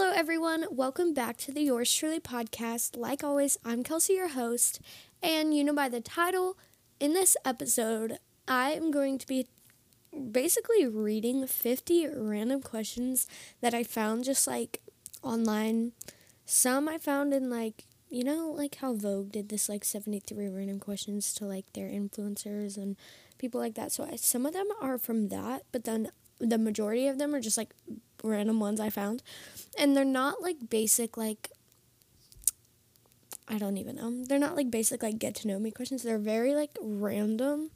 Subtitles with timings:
[0.00, 0.64] Hello, everyone.
[0.70, 2.96] Welcome back to the Yours Truly podcast.
[2.96, 4.80] Like always, I'm Kelsie, your host.
[5.24, 6.56] And you know, by the title,
[7.00, 9.48] in this episode, I am going to be
[10.30, 13.26] basically reading 50 random questions
[13.60, 14.80] that I found just like
[15.20, 15.90] online.
[16.44, 20.78] Some I found in like, you know, like how Vogue did this like 73 random
[20.78, 22.96] questions to like their influencers and
[23.36, 23.90] people like that.
[23.90, 27.40] So I, some of them are from that, but then the majority of them are
[27.40, 27.70] just like
[28.22, 29.22] random ones I found.
[29.78, 31.50] And they're not like basic, like,
[33.46, 34.24] I don't even know.
[34.24, 36.02] They're not like basic, like, get to know me questions.
[36.02, 37.70] They're very like random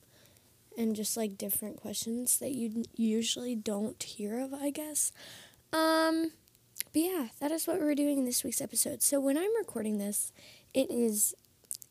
[0.77, 5.13] and just like different questions that you usually don't hear of, I guess.
[5.73, 6.33] Um,
[6.93, 9.03] but yeah, that is what we're doing in this week's episode.
[9.03, 10.33] So when I'm recording this,
[10.75, 11.35] it is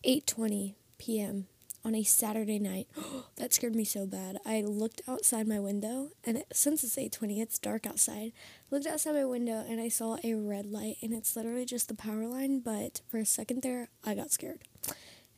[0.03, 1.47] 8:20 p.m
[1.83, 2.87] on a Saturday night.
[3.37, 4.37] that scared me so bad.
[4.45, 8.31] I looked outside my window, and it, since it's 8:20, it's dark outside.
[8.69, 11.93] Looked outside my window, and I saw a red light, and it's literally just the
[11.93, 12.59] power line.
[12.59, 14.61] But for a second there, I got scared.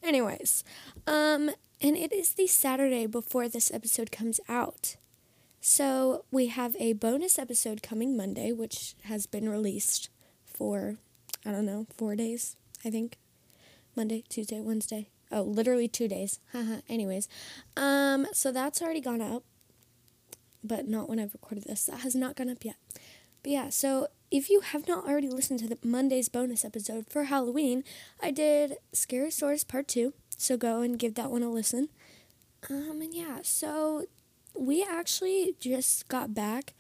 [0.01, 0.63] Anyways,
[1.07, 1.49] um,
[1.81, 4.97] and it is the Saturday before this episode comes out.
[5.61, 10.09] So we have a bonus episode coming Monday, which has been released
[10.45, 10.97] for,
[11.45, 13.17] I don't know, four days, I think.
[13.95, 16.39] Monday, Tuesday, Wednesday, Oh, literally two days.
[16.89, 17.27] Anyways,
[17.75, 19.43] um, so that's already gone up,
[20.63, 21.85] but not when I've recorded this.
[21.85, 22.75] That has not gone up yet.
[23.41, 27.23] But yeah, so if you have not already listened to the Monday's bonus episode for
[27.25, 27.83] Halloween,
[28.21, 30.13] I did Scary Stories Part 2.
[30.37, 31.89] So go and give that one a listen.
[32.69, 34.05] Um, and yeah, so
[34.55, 36.75] we actually just got back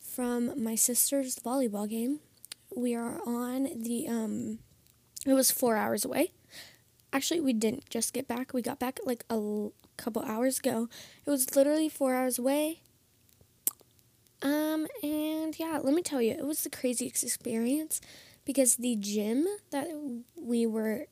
[0.00, 2.18] from my sister's volleyball game.
[2.76, 4.58] We are on the, um,
[5.24, 6.32] it was four hours away
[7.12, 8.52] actually we didn't just get back.
[8.52, 10.88] We got back like a l- couple hours ago.
[11.26, 12.80] It was literally four hours away.
[14.42, 18.00] Um and yeah let me tell you it was the craziest experience
[18.44, 19.86] because the gym that
[20.36, 21.06] we were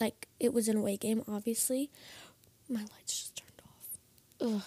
[0.00, 1.90] like it was an away game obviously.
[2.68, 3.98] My lights just turned off.
[4.40, 4.62] Ugh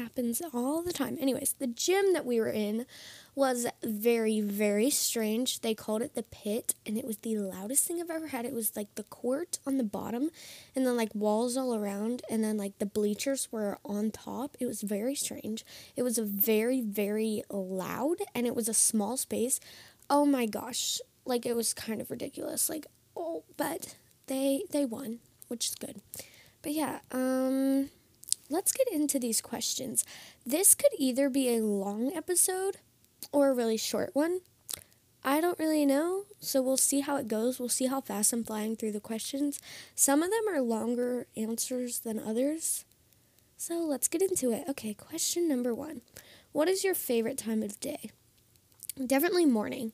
[0.00, 2.86] happens all the time anyways the gym that we were in
[3.34, 5.60] was very, very strange.
[5.60, 8.44] They called it the pit, and it was the loudest thing I've ever had.
[8.44, 10.30] It was like the court on the bottom,
[10.74, 14.56] and then like walls all around, and then like the bleachers were on top.
[14.60, 15.64] It was very strange.
[15.96, 19.60] It was a very, very loud, and it was a small space.
[20.08, 22.68] Oh my gosh, like it was kind of ridiculous.
[22.68, 22.86] Like,
[23.16, 23.94] oh, but
[24.26, 26.00] they they won, which is good.
[26.62, 27.90] But yeah, um
[28.50, 30.04] let's get into these questions.
[30.44, 32.78] This could either be a long episode
[33.32, 34.40] or a really short one.
[35.22, 37.58] I don't really know, so we'll see how it goes.
[37.60, 39.60] We'll see how fast I'm flying through the questions.
[39.94, 42.84] Some of them are longer answers than others.
[43.56, 44.64] So let's get into it.
[44.68, 46.00] Okay, question number one
[46.52, 48.10] What is your favorite time of day?
[49.06, 49.92] Definitely morning.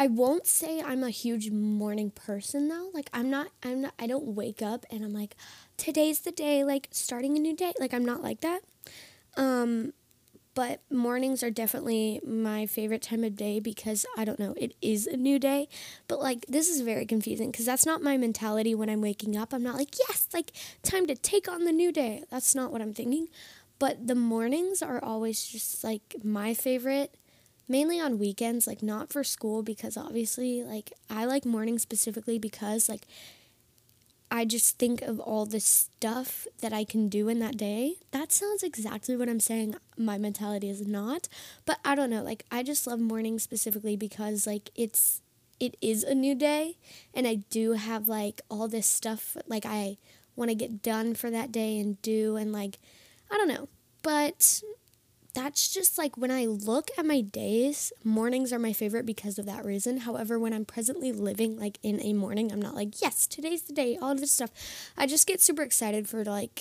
[0.00, 2.88] I won't say I'm a huge morning person though.
[2.94, 5.36] Like I'm not I'm not I don't wake up and I'm like
[5.76, 7.74] today's the day like starting a new day.
[7.78, 8.62] Like I'm not like that.
[9.36, 9.92] Um
[10.54, 15.06] but mornings are definitely my favorite time of day because I don't know, it is
[15.06, 15.68] a new day.
[16.08, 19.54] But like, this is very confusing because that's not my mentality when I'm waking up.
[19.54, 20.50] I'm not like, yes, like,
[20.82, 22.24] time to take on the new day.
[22.30, 23.28] That's not what I'm thinking.
[23.78, 27.14] But the mornings are always just like my favorite,
[27.70, 32.88] mainly on weekends, like, not for school because obviously, like, I like mornings specifically because,
[32.88, 33.06] like,
[34.30, 37.96] I just think of all the stuff that I can do in that day.
[38.12, 39.74] That sounds exactly what I'm saying.
[39.98, 41.28] My mentality is not,
[41.66, 42.22] but I don't know.
[42.22, 45.20] Like I just love mornings specifically because like it's
[45.58, 46.76] it is a new day
[47.12, 49.98] and I do have like all this stuff like I
[50.36, 52.78] want to get done for that day and do and like
[53.32, 53.68] I don't know.
[54.02, 54.62] But
[55.34, 59.46] that's just like when I look at my days, mornings are my favorite because of
[59.46, 59.98] that reason.
[59.98, 63.72] However, when I'm presently living like in a morning, I'm not like, yes, today's the
[63.72, 64.50] day, all of this stuff.
[64.96, 66.60] I just get super excited for like,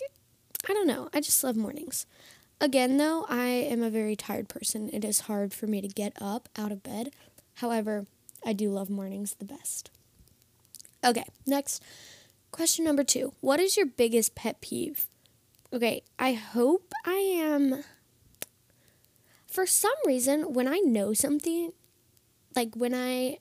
[0.67, 2.05] I don't know, I just love mornings.
[2.61, 4.89] Again, though, I am a very tired person.
[4.91, 7.11] It is hard for me to get up out of bed.
[7.55, 8.05] However,
[8.45, 9.91] I do love mornings the best.
[11.03, 11.81] Okay, next
[12.51, 15.07] question number two What is your biggest pet peeve?
[15.71, 17.83] Okay, I hope I am
[19.49, 21.71] for some reason, when I know something,
[22.55, 23.39] like when I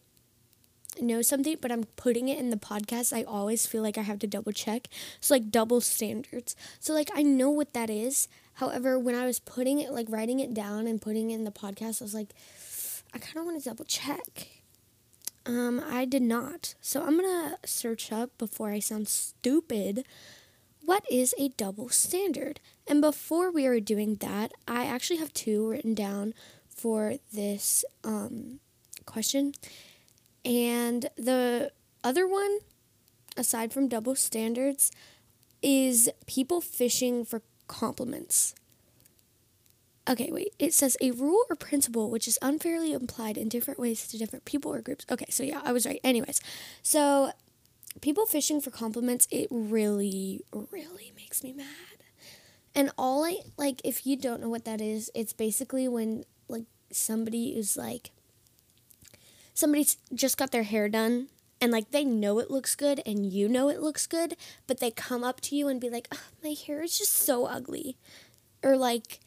[1.00, 4.19] know something, but I'm putting it in the podcast, I always feel like I have
[4.20, 4.88] to double check.
[5.20, 6.56] So, like, double standards.
[6.81, 8.28] So, like, I know what that is.
[8.55, 11.50] However, when I was putting it, like, writing it down and putting it in the
[11.50, 12.34] podcast, I was like,
[13.14, 14.49] I kind of want to double check.
[15.46, 16.75] Um, I did not.
[16.81, 20.05] So, I'm going to search up before I sound stupid
[20.88, 22.61] what is a double standard?
[22.87, 26.32] And before we are doing that, I actually have two written down
[26.67, 28.61] for this um,
[29.05, 29.52] question.
[30.46, 32.61] And the other one,
[33.37, 34.90] aside from double standards,
[35.61, 38.55] is people fishing for compliments.
[40.08, 40.55] Okay, wait.
[40.58, 44.46] It says a rule or principle which is unfairly applied in different ways to different
[44.46, 45.05] people or groups.
[45.11, 46.00] Okay, so yeah, I was right.
[46.02, 46.41] Anyways,
[46.82, 47.32] so
[48.00, 51.67] people fishing for compliments, it really, really makes me mad.
[52.75, 56.65] And all I like, if you don't know what that is, it's basically when like
[56.93, 58.11] somebody is like,
[59.55, 61.29] somebody's just got their hair done
[61.61, 64.37] and like they know it looks good and you know it looks good,
[64.67, 67.47] but they come up to you and be like, oh, my hair is just so
[67.47, 67.97] ugly.
[68.62, 69.21] Or like,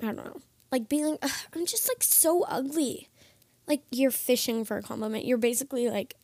[0.00, 0.40] I don't know,
[0.70, 1.24] like being like,
[1.54, 3.08] I'm just like so ugly.
[3.66, 5.24] Like you're fishing for a compliment.
[5.24, 6.14] You're basically like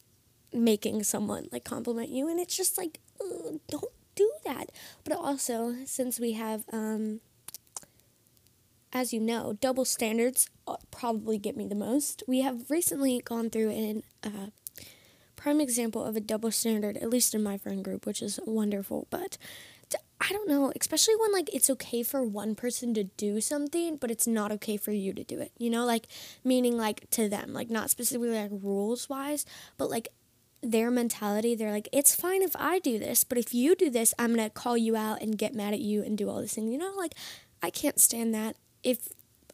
[0.52, 2.98] making someone like compliment you, and it's just like,
[3.68, 4.70] don't do that.
[5.04, 7.20] But also, since we have, um,
[8.92, 12.22] as you know, double standards uh, probably get me the most.
[12.26, 14.50] We have recently gone through an uh,
[15.36, 19.06] prime example of a double standard, at least in my friend group, which is wonderful.
[19.10, 19.38] But
[20.20, 24.10] I don't know, especially when like it's okay for one person to do something, but
[24.10, 25.52] it's not okay for you to do it.
[25.58, 26.08] You know, like
[26.42, 29.46] meaning like to them, like not specifically like rules wise,
[29.76, 30.08] but like
[30.62, 34.12] their mentality, they're like, it's fine if I do this, but if you do this,
[34.18, 36.70] I'm gonna call you out and get mad at you and do all this thing.
[36.70, 37.14] You know, like
[37.62, 38.56] I can't stand that.
[38.82, 39.08] If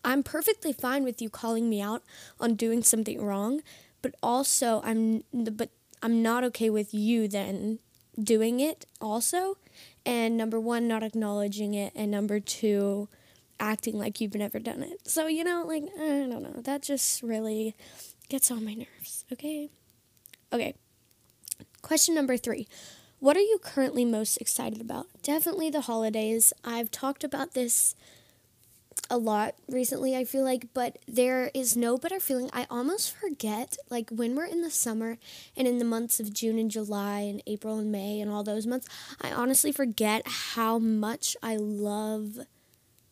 [0.04, 2.02] I'm perfectly fine with you calling me out
[2.40, 3.60] on doing something wrong,
[4.02, 5.70] but also I'm but
[6.02, 7.78] I'm not okay with you then
[8.22, 9.58] doing it also.
[10.06, 13.08] And number one not acknowledging it and number two
[13.60, 15.06] acting like you've never done it.
[15.08, 16.60] So you know like i don't know.
[16.62, 17.74] That just really
[18.30, 19.70] gets on my nerves okay?
[20.52, 20.74] Okay
[21.84, 22.66] question number three
[23.20, 27.94] what are you currently most excited about definitely the holidays i've talked about this
[29.10, 32.48] a lot recently, I feel like, but there is no better feeling.
[32.52, 35.18] I almost forget, like, when we're in the summer
[35.56, 38.66] and in the months of June and July and April and May and all those
[38.66, 38.88] months,
[39.20, 42.38] I honestly forget how much I love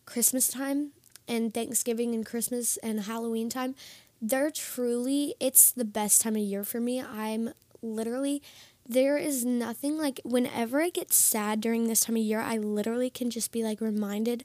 [0.05, 0.91] Christmas time
[1.27, 3.75] and Thanksgiving and Christmas and Halloween time.
[4.21, 7.01] They're truly, it's the best time of year for me.
[7.01, 7.53] I'm
[7.83, 8.41] literally
[8.87, 13.09] there is nothing like whenever I get sad during this time of year, I literally
[13.09, 14.43] can just be like reminded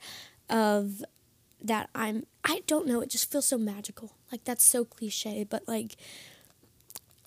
[0.48, 1.04] of
[1.62, 4.12] that I'm I don't know, it just feels so magical.
[4.30, 5.96] Like that's so cliche, but like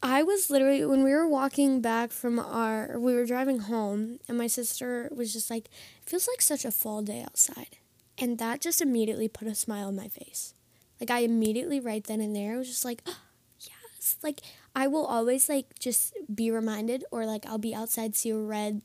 [0.02, 4.38] I was literally when we were walking back from our we were driving home and
[4.38, 7.78] my sister was just like it feels like such a fall day outside.
[8.18, 10.54] And that just immediately put a smile on my face.
[11.00, 13.18] Like I immediately right then and there was just like oh,
[13.60, 14.42] yes, like
[14.76, 18.82] I will always like just be reminded or like I'll be outside see a red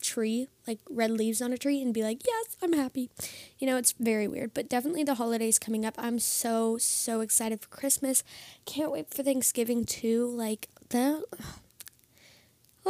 [0.00, 3.10] tree, like red leaves on a tree, and be like, yes, I'm happy.
[3.58, 5.94] You know, it's very weird, but definitely the holidays coming up.
[5.98, 8.22] I'm so, so excited for Christmas.
[8.66, 10.26] Can't wait for Thanksgiving too.
[10.26, 11.24] Like, the.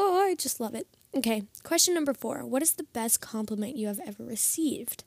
[0.01, 0.87] Oh, I just love it.
[1.13, 5.03] Okay, question number four What is the best compliment you have ever received?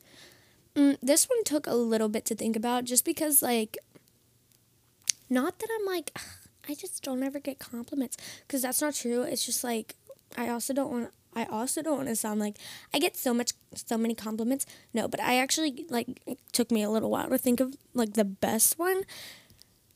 [0.75, 3.77] Mm, this one took a little bit to think about just because, like,
[5.29, 6.11] not that I'm like,
[6.69, 8.17] I just don't ever get compliments
[8.47, 9.23] because that's not true.
[9.23, 9.95] It's just like,
[10.37, 12.57] I also don't want I also don't want to sound like
[12.93, 14.65] I get so much so many compliments.
[14.93, 18.13] No, but I actually like it took me a little while to think of like
[18.13, 19.03] the best one.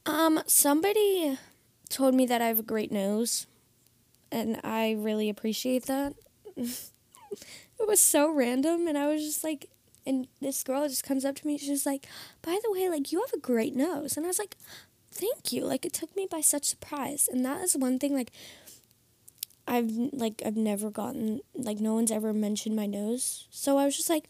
[0.06, 1.38] Um somebody
[1.90, 3.48] told me that I have a great nose
[4.32, 6.14] and I really appreciate that.
[6.58, 9.70] it was so random and I was just like
[10.06, 12.08] and this girl just comes up to me she's like,
[12.44, 14.56] "By the way, like you have a great nose." And I was like,
[15.16, 17.28] "Thank you." Like it took me by such surprise.
[17.32, 18.32] And that is one thing like
[19.68, 23.48] I've like I've never gotten like no one's ever mentioned my nose.
[23.50, 24.26] So I was just like,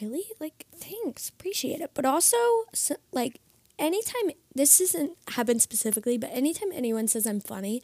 [0.00, 0.24] really?
[0.38, 1.92] Like thanks, appreciate it.
[1.94, 2.36] But also
[2.74, 3.40] so, like
[3.78, 7.82] anytime this isn't happened specifically, but anytime anyone says I'm funny,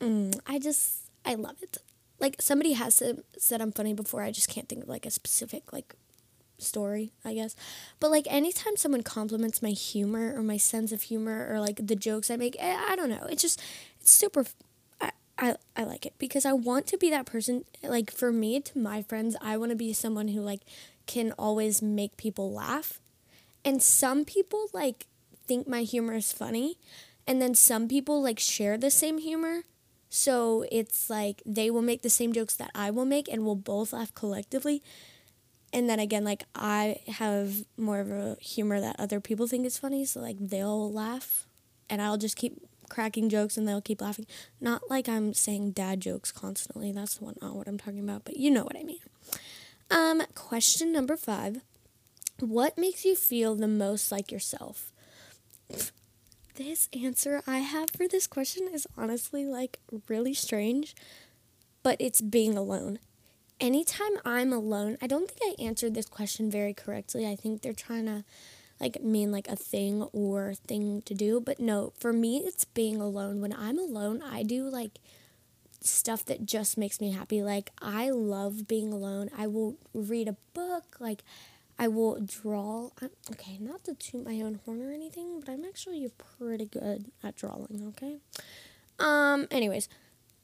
[0.00, 1.78] mm, I just I love it.
[2.20, 3.02] Like somebody has
[3.38, 4.22] said I'm funny before.
[4.22, 5.94] I just can't think of like a specific like
[6.62, 7.56] story, I guess.
[8.00, 11.96] But like anytime someone compliments my humor or my sense of humor or like the
[11.96, 13.26] jokes I make, I, eh, I don't know.
[13.28, 13.62] It's just
[14.00, 14.44] it's super
[15.00, 17.64] I, I, I like it because I want to be that person.
[17.82, 20.60] Like for me, to my friends, I want to be someone who like
[21.06, 23.00] can always make people laugh.
[23.64, 25.06] And some people like
[25.46, 26.78] think my humor is funny,
[27.26, 29.62] and then some people like share the same humor.
[30.08, 33.54] So it's like they will make the same jokes that I will make, and we'll
[33.54, 34.82] both laugh collectively.
[35.72, 39.78] And then again, like I have more of a humor that other people think is
[39.78, 41.46] funny, so like they'll laugh,
[41.88, 44.26] and I'll just keep cracking jokes and they'll keep laughing.
[44.60, 46.92] Not like I'm saying dad jokes constantly.
[46.92, 49.00] That's not what I'm talking about, but you know what I mean.
[49.90, 51.62] Um, question number five
[52.38, 54.92] What makes you feel the most like yourself?
[56.54, 60.94] this answer I have for this question is honestly like really strange,
[61.82, 62.98] but it's being alone.
[63.62, 67.28] Anytime I'm alone, I don't think I answered this question very correctly.
[67.28, 68.24] I think they're trying to
[68.80, 73.00] like mean like a thing or thing to do, but no, for me it's being
[73.00, 73.40] alone.
[73.40, 74.98] When I'm alone, I do like
[75.80, 77.40] stuff that just makes me happy.
[77.40, 79.30] Like I love being alone.
[79.38, 81.22] I will read a book, like
[81.78, 82.90] I will draw.
[83.00, 87.12] I'm, okay, not to toot my own horn or anything, but I'm actually pretty good
[87.22, 88.16] at drawing, okay?
[88.98, 89.88] Um, anyways,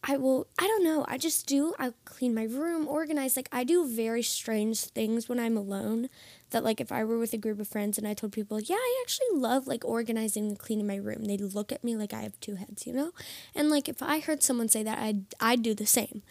[0.05, 3.37] I will, I don't know, I just do, I clean my room, organize.
[3.37, 6.09] Like, I do very strange things when I'm alone.
[6.50, 8.76] That, like, if I were with a group of friends and I told people, yeah,
[8.76, 12.23] I actually love, like, organizing and cleaning my room, they'd look at me like I
[12.23, 13.11] have two heads, you know?
[13.55, 16.23] And, like, if I heard someone say that, I'd, I'd do the same.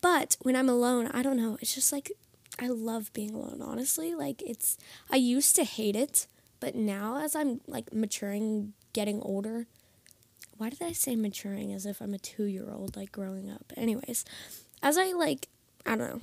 [0.00, 2.12] But when I'm alone, I don't know, it's just like
[2.58, 4.14] I love being alone, honestly.
[4.14, 4.76] Like it's
[5.10, 6.26] I used to hate it,
[6.60, 9.66] but now as I'm like maturing, getting older,
[10.58, 13.72] why did I say maturing as if I'm a 2-year-old like growing up?
[13.76, 14.24] Anyways,
[14.82, 15.48] as I like
[15.86, 16.20] I don't know,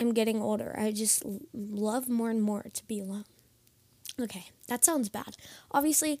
[0.00, 0.74] I'm getting older.
[0.78, 1.22] I just
[1.52, 3.24] love more and more to be alone.
[4.20, 5.36] Okay, that sounds bad.
[5.70, 6.20] Obviously,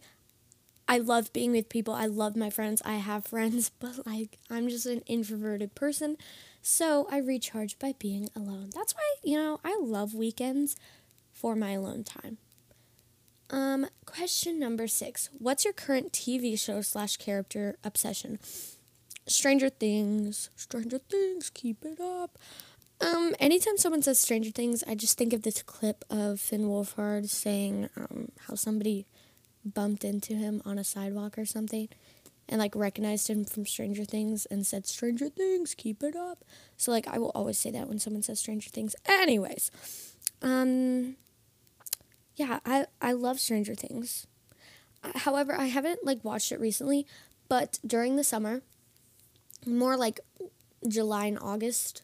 [0.86, 1.94] I love being with people.
[1.94, 2.80] I love my friends.
[2.84, 6.16] I have friends, but like I'm just an introverted person.
[6.62, 8.70] So I recharge by being alone.
[8.74, 10.76] That's why, you know, I love weekends
[11.32, 12.38] for my alone time.
[13.50, 15.30] Um, question number six.
[15.38, 18.38] What's your current TV show slash character obsession?
[19.26, 20.50] Stranger Things.
[20.56, 22.38] Stranger Things, keep it up.
[23.00, 27.28] Um, anytime someone says Stranger Things, I just think of this clip of Finn Wolfhard
[27.28, 29.06] saying um, how somebody
[29.64, 31.88] bumped into him on a sidewalk or something
[32.48, 36.44] and like recognized him from Stranger Things and said Stranger Things, keep it up.
[36.76, 38.96] So like I will always say that when someone says Stranger Things.
[39.06, 39.70] Anyways,
[40.42, 41.16] um
[42.38, 44.26] yeah, I I love Stranger Things.
[45.14, 47.06] However, I haven't like watched it recently,
[47.48, 48.62] but during the summer,
[49.66, 50.20] more like
[50.86, 52.02] July and August.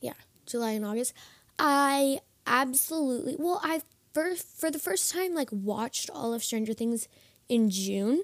[0.00, 0.14] Yeah,
[0.46, 1.12] July and August.
[1.58, 3.82] I absolutely well, I
[4.14, 7.08] first for the first time like watched all of Stranger Things
[7.48, 8.22] in June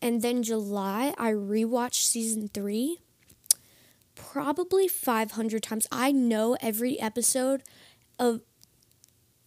[0.00, 2.98] and then July, I rewatched season three
[4.14, 5.86] probably 500 times.
[5.90, 7.62] I know every episode
[8.18, 8.42] of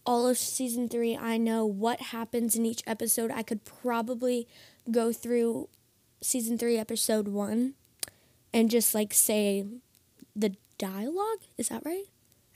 [0.08, 1.14] all of season three.
[1.14, 3.30] I know what happens in each episode.
[3.30, 4.48] I could probably
[4.90, 5.68] go through
[6.22, 7.74] season three, episode one,
[8.50, 9.66] and just like say
[10.34, 11.40] the dialogue.
[11.58, 12.06] Is that right?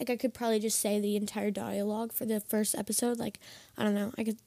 [0.01, 3.19] Like I could probably just say the entire dialogue for the first episode.
[3.19, 3.39] Like
[3.77, 4.15] I don't know.
[4.17, 4.39] I could.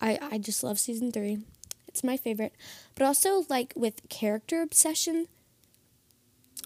[0.00, 1.38] I I just love season three.
[1.86, 2.54] It's my favorite.
[2.96, 5.28] But also, like, with character obsession,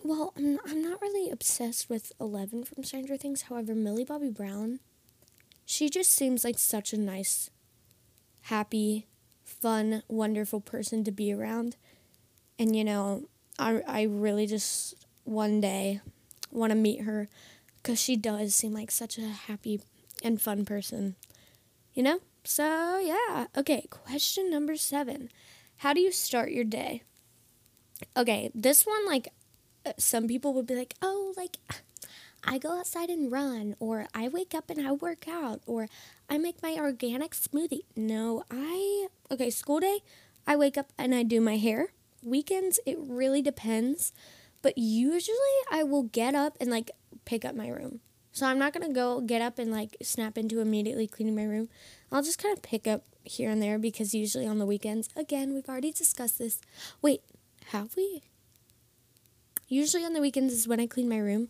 [0.02, 3.42] well, I'm, I'm not really obsessed with Eleven from Stranger Things.
[3.42, 4.80] However, Millie Bobby Brown,
[5.72, 7.48] she just seems like such a nice,
[8.42, 9.06] happy,
[9.42, 11.76] fun, wonderful person to be around.
[12.58, 13.24] And, you know,
[13.58, 16.02] I, I really just one day
[16.50, 17.30] want to meet her
[17.76, 19.80] because she does seem like such a happy
[20.22, 21.16] and fun person.
[21.94, 22.20] You know?
[22.44, 23.46] So, yeah.
[23.56, 25.30] Okay, question number seven
[25.78, 27.02] How do you start your day?
[28.14, 29.28] Okay, this one, like,
[29.86, 31.56] uh, some people would be like, oh, like,
[32.44, 35.88] I go outside and run, or I wake up and I work out, or
[36.28, 37.84] I make my organic smoothie.
[37.96, 40.00] No, I, okay, school day,
[40.46, 41.92] I wake up and I do my hair.
[42.24, 44.12] Weekends, it really depends.
[44.60, 45.36] But usually
[45.70, 46.90] I will get up and like
[47.24, 48.00] pick up my room.
[48.32, 51.68] So I'm not gonna go get up and like snap into immediately cleaning my room.
[52.10, 55.52] I'll just kind of pick up here and there because usually on the weekends, again,
[55.52, 56.60] we've already discussed this.
[57.02, 57.22] Wait,
[57.66, 58.22] have we?
[59.68, 61.48] Usually on the weekends is when I clean my room.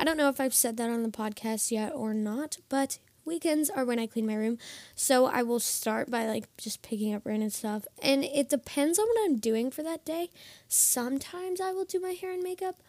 [0.00, 3.68] I don't know if I've said that on the podcast yet or not, but weekends
[3.68, 4.56] are when I clean my room.
[4.94, 7.84] So I will start by like just picking up random stuff.
[8.02, 10.30] And it depends on what I'm doing for that day.
[10.68, 12.82] Sometimes I will do my hair and makeup,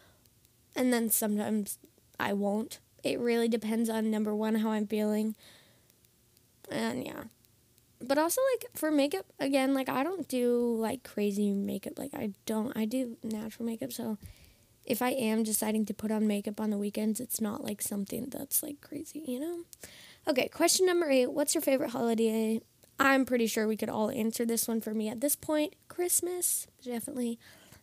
[0.74, 1.78] and then sometimes
[2.18, 5.34] I won't it really depends on number one how I'm feeling.
[6.70, 7.24] And yeah.
[8.00, 11.98] But also like for makeup again, like I don't do like crazy makeup.
[11.98, 14.18] Like I don't I do natural makeup, so
[14.84, 18.28] if I am deciding to put on makeup on the weekends, it's not like something
[18.30, 19.60] that's like crazy, you know?
[20.26, 22.60] Okay, question number 8, what's your favorite holiday?
[22.98, 25.74] I'm pretty sure we could all answer this one for me at this point.
[25.88, 27.38] Christmas, definitely.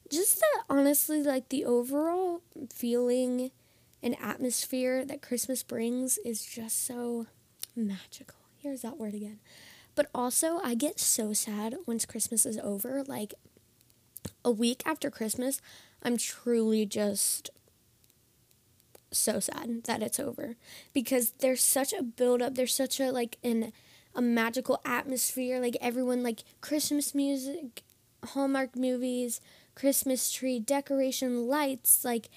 [0.10, 2.42] Just that honestly like the overall
[2.74, 3.52] feeling
[4.02, 7.28] and atmosphere that Christmas brings is just so
[7.76, 8.38] magical.
[8.58, 9.40] Here's that word again.
[9.96, 13.04] But also, I get so sad once Christmas is over.
[13.06, 13.34] Like
[14.44, 15.62] a week after Christmas,
[16.04, 17.50] I'm truly just
[19.12, 20.56] so sad that it's over
[20.94, 22.56] because there's such a build up.
[22.56, 23.74] There's such a like an
[24.16, 25.60] a magical atmosphere.
[25.60, 27.84] Like everyone like Christmas music
[28.26, 29.40] Hallmark movies,
[29.76, 32.30] Christmas tree, decoration, lights, like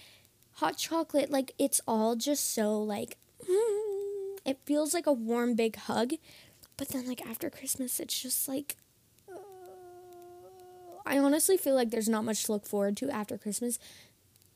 [0.55, 3.17] hot chocolate, like it's all just so like
[3.49, 6.15] mm, it feels like a warm big hug.
[6.77, 8.77] But then like after Christmas it's just like
[11.07, 13.79] I honestly feel like there's not much to look forward to after Christmas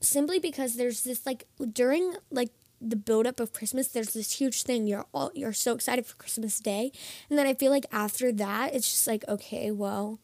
[0.00, 2.50] simply because there's this like during like
[2.81, 4.87] the buildup of Christmas, there's this huge thing.
[4.87, 6.93] You're all you're so excited for Christmas Day,
[7.31, 10.19] and then I feel like after that, it's just like okay, well,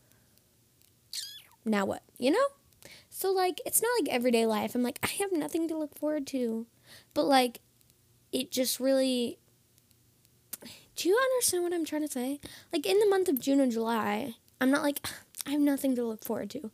[1.64, 2.02] now what?
[2.18, 2.46] You know?
[3.10, 4.74] So like it's not like everyday life.
[4.74, 6.66] I'm like I have nothing to look forward to.
[7.14, 7.60] But like
[8.32, 9.38] it just really
[10.96, 12.40] Do you understand what I'm trying to say?
[12.72, 15.06] Like in the month of June and July, I'm not like
[15.46, 16.70] I have nothing to look forward to.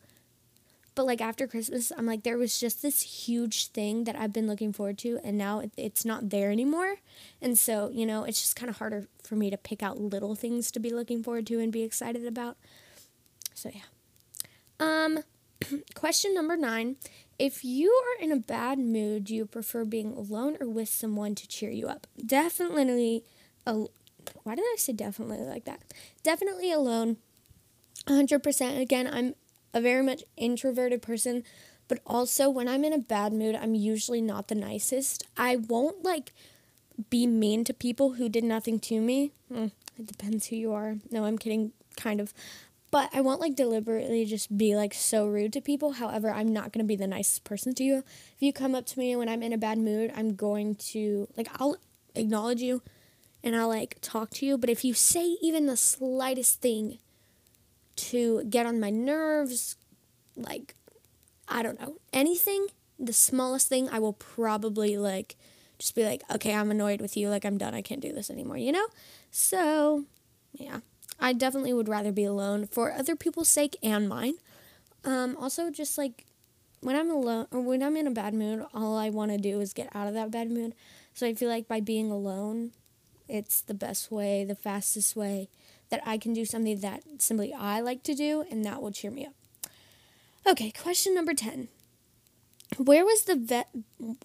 [0.94, 4.48] But like after Christmas, I'm like there was just this huge thing that I've been
[4.48, 6.96] looking forward to and now it's not there anymore.
[7.40, 10.34] And so, you know, it's just kind of harder for me to pick out little
[10.34, 12.56] things to be looking forward to and be excited about.
[13.54, 13.82] So yeah.
[14.80, 15.20] Um,
[15.94, 16.96] question number nine.
[17.38, 21.36] If you are in a bad mood, do you prefer being alone or with someone
[21.36, 22.08] to cheer you up?
[22.24, 23.22] Definitely,
[23.64, 23.84] a,
[24.42, 25.82] why did I say definitely like that?
[26.24, 27.18] Definitely alone.
[28.08, 28.80] 100%.
[28.80, 29.34] Again, I'm
[29.74, 31.44] a very much introverted person,
[31.88, 35.24] but also when I'm in a bad mood, I'm usually not the nicest.
[35.36, 36.32] I won't like
[37.10, 39.32] be mean to people who did nothing to me.
[39.52, 40.96] Mm, it depends who you are.
[41.10, 42.32] No, I'm kidding, kind of.
[42.90, 45.92] But I won't like deliberately just be like so rude to people.
[45.92, 47.98] However, I'm not going to be the nicest person to you.
[47.98, 51.28] If you come up to me when I'm in a bad mood, I'm going to
[51.36, 51.76] like I'll
[52.14, 52.82] acknowledge you
[53.44, 56.98] and I'll like talk to you, but if you say even the slightest thing
[57.98, 59.76] to get on my nerves,
[60.36, 60.74] like
[61.48, 62.66] I don't know, anything,
[62.98, 65.36] the smallest thing, I will probably like
[65.78, 67.28] just be like, "Okay, I'm annoyed with you.
[67.28, 67.74] Like I'm done.
[67.74, 68.86] I can't do this anymore." You know?
[69.30, 70.04] So,
[70.52, 70.80] yeah.
[71.20, 74.34] I definitely would rather be alone for other people's sake and mine.
[75.04, 76.26] Um, also, just like
[76.80, 79.60] when I'm alone or when I'm in a bad mood, all I want to do
[79.60, 80.74] is get out of that bad mood.
[81.14, 82.70] So I feel like by being alone,
[83.28, 85.48] it's the best way, the fastest way
[85.90, 89.10] that I can do something that simply I like to do, and that will cheer
[89.10, 89.34] me up.
[90.46, 91.68] Okay, question number 10.
[92.76, 93.68] Where was the vet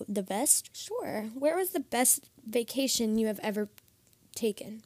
[0.08, 0.76] the best?
[0.76, 1.30] Sure.
[1.34, 3.69] Where was the best vacation you have ever
[4.36, 4.84] taken?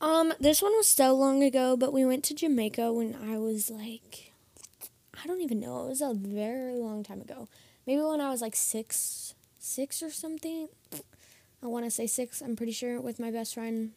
[0.00, 3.70] Um, this one was so long ago, but we went to Jamaica when I was
[3.70, 4.32] like,
[5.22, 5.86] I don't even know.
[5.86, 7.48] It was a very long time ago.
[7.86, 10.68] Maybe when I was like six, six or something.
[11.62, 12.40] I want to say six.
[12.40, 13.92] I'm pretty sure with my best friend.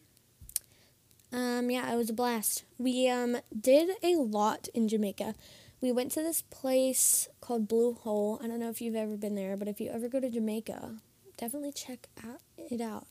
[1.32, 2.64] Um, yeah, it was a blast.
[2.78, 5.36] We um did a lot in Jamaica.
[5.82, 8.40] We went to this place called Blue Hole.
[8.44, 10.96] I don't know if you've ever been there, but if you ever go to Jamaica,
[11.38, 13.08] definitely check out, it out.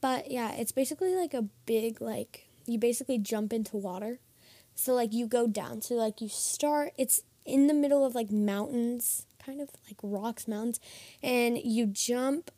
[0.00, 4.18] But yeah, it's basically like a big like you basically jump into water.
[4.74, 5.82] So like you go down.
[5.82, 10.48] So like you start it's in the middle of like mountains, kind of like rocks,
[10.48, 10.80] mountains,
[11.22, 12.50] and you jump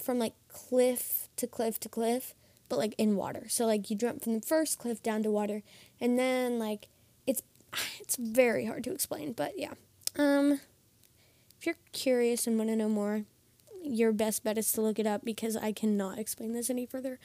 [0.00, 2.34] from like cliff to cliff to cliff,
[2.72, 3.44] but like in water.
[3.50, 5.62] So like you jump from the first cliff down to water,
[6.00, 6.88] and then like
[7.26, 7.42] it's
[8.00, 9.74] it's very hard to explain, but yeah.
[10.16, 10.58] Um
[11.58, 13.24] if you're curious and want to know more,
[13.84, 17.18] your best bet is to look it up because I cannot explain this any further.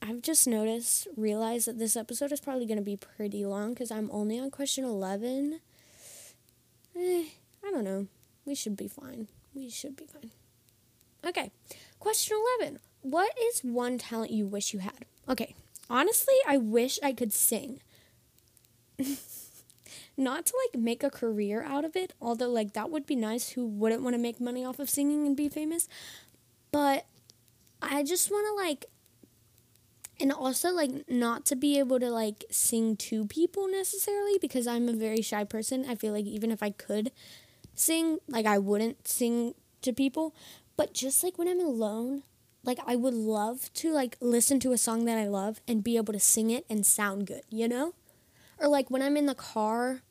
[0.00, 3.90] I've just noticed, realized that this episode is probably going to be pretty long because
[3.90, 5.58] I'm only on question 11.
[6.94, 7.24] Eh,
[7.66, 8.06] I don't know.
[8.44, 9.26] We should be fine.
[9.52, 10.30] We should be fine.
[11.26, 11.50] Okay,
[11.98, 12.78] question 11.
[13.06, 15.04] What is one talent you wish you had?
[15.28, 15.54] Okay,
[15.88, 17.78] honestly, I wish I could sing.
[20.16, 23.50] not to like make a career out of it, although like that would be nice.
[23.50, 25.88] Who wouldn't want to make money off of singing and be famous?
[26.72, 27.06] But
[27.80, 28.86] I just want to like
[30.18, 34.88] and also like not to be able to like sing to people necessarily because I'm
[34.88, 35.86] a very shy person.
[35.88, 37.12] I feel like even if I could
[37.76, 40.34] sing, like I wouldn't sing to people,
[40.76, 42.24] but just like when I'm alone,
[42.66, 45.96] like I would love to like listen to a song that I love and be
[45.96, 47.94] able to sing it and sound good, you know?
[48.58, 50.02] Or like when I'm in the car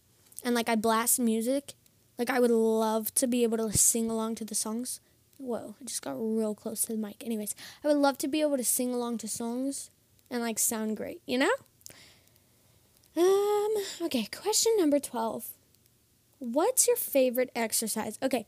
[0.44, 1.74] and like I blast music,
[2.18, 5.02] like I would love to be able to sing along to the songs.
[5.38, 7.24] Whoa, I just got real close to the mic.
[7.26, 9.92] Anyways, I would love to be able to sing along to songs
[10.32, 11.52] and like sound great, you know?
[13.18, 15.50] Um, okay, question number 12.
[16.40, 18.18] What's your favorite exercise?
[18.22, 18.46] Okay.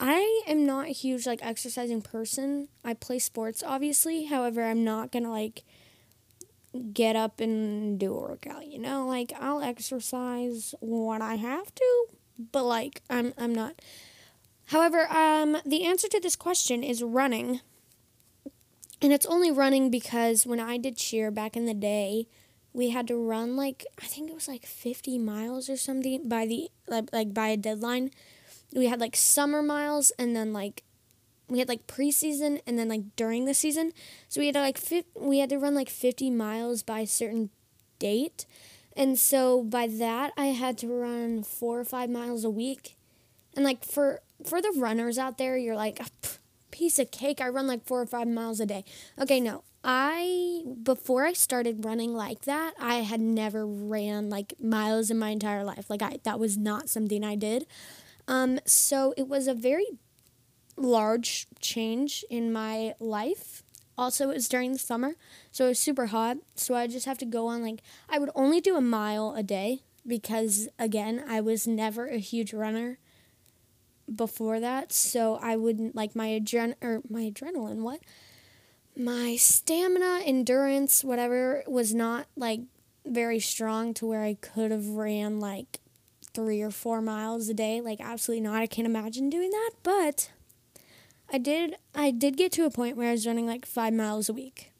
[0.00, 2.68] I am not a huge like exercising person.
[2.82, 4.24] I play sports obviously.
[4.24, 5.62] However, I'm not going to like
[6.92, 9.06] get up and do a workout, you know?
[9.06, 12.06] Like I'll exercise when I have to,
[12.50, 13.80] but like I'm I'm not.
[14.66, 17.60] However, um the answer to this question is running.
[19.02, 22.26] And it's only running because when I did cheer back in the day,
[22.72, 26.46] we had to run like I think it was like 50 miles or something by
[26.46, 28.12] the like, like by a deadline.
[28.74, 30.84] We had like summer miles and then like
[31.48, 33.92] we had like preseason and then like during the season.
[34.28, 37.06] So we had to like fi- we had to run like 50 miles by a
[37.06, 37.50] certain
[37.98, 38.46] date.
[38.96, 42.96] And so by that I had to run 4 or 5 miles a week.
[43.56, 46.28] And like for for the runners out there, you're like ah, a
[46.70, 47.40] piece of cake.
[47.40, 48.84] I run like 4 or 5 miles a day.
[49.20, 49.64] Okay, no.
[49.82, 55.30] I before I started running like that, I had never ran like miles in my
[55.30, 55.88] entire life.
[55.88, 57.66] Like I that was not something I did.
[58.30, 59.98] Um so it was a very
[60.76, 63.64] large change in my life.
[63.98, 65.16] Also, it was during the summer,
[65.50, 66.38] so it was super hot.
[66.54, 69.42] So I just have to go on like I would only do a mile a
[69.42, 72.98] day because again, I was never a huge runner
[74.14, 74.92] before that.
[74.92, 77.82] So I wouldn't like my adren or my adrenaline.
[77.82, 78.00] What?
[78.96, 82.60] My stamina, endurance, whatever, was not like
[83.04, 85.79] very strong to where I could have ran like
[86.34, 87.80] three or four miles a day.
[87.80, 88.62] Like absolutely not.
[88.62, 90.30] I can't imagine doing that, but
[91.32, 94.28] I did I did get to a point where I was running like five miles
[94.28, 94.72] a week,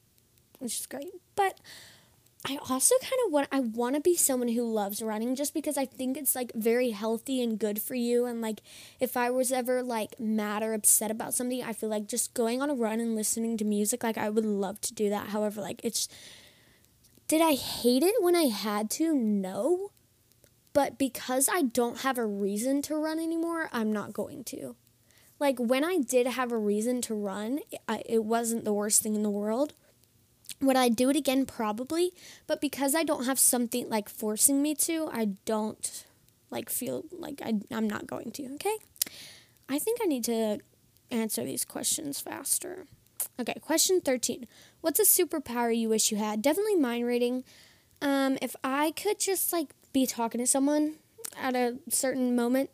[0.58, 1.12] which is great.
[1.36, 1.58] But
[2.46, 5.76] I also kind of want I want to be someone who loves running just because
[5.76, 8.62] I think it's like very healthy and good for you and like
[8.98, 12.62] if I was ever like mad or upset about something, I feel like just going
[12.62, 15.28] on a run and listening to music like I would love to do that.
[15.28, 16.08] However, like it's
[17.28, 19.14] did I hate it when I had to?
[19.14, 19.90] No.
[20.72, 24.76] But because I don't have a reason to run anymore, I'm not going to
[25.40, 29.16] like when I did have a reason to run, it, it wasn't the worst thing
[29.16, 29.72] in the world.
[30.60, 31.46] Would I do it again?
[31.46, 32.12] Probably.
[32.46, 36.04] But because I don't have something like forcing me to, I don't
[36.50, 38.54] like feel like I, I'm not going to.
[38.54, 38.76] Okay.
[39.68, 40.58] I think I need to
[41.10, 42.86] answer these questions faster.
[43.38, 44.46] Okay, question 13.
[44.82, 46.42] What's a superpower you wish you had?
[46.42, 47.44] Definitely mind reading.
[48.02, 50.94] Um, if I could just like be talking to someone
[51.36, 52.70] at a certain moment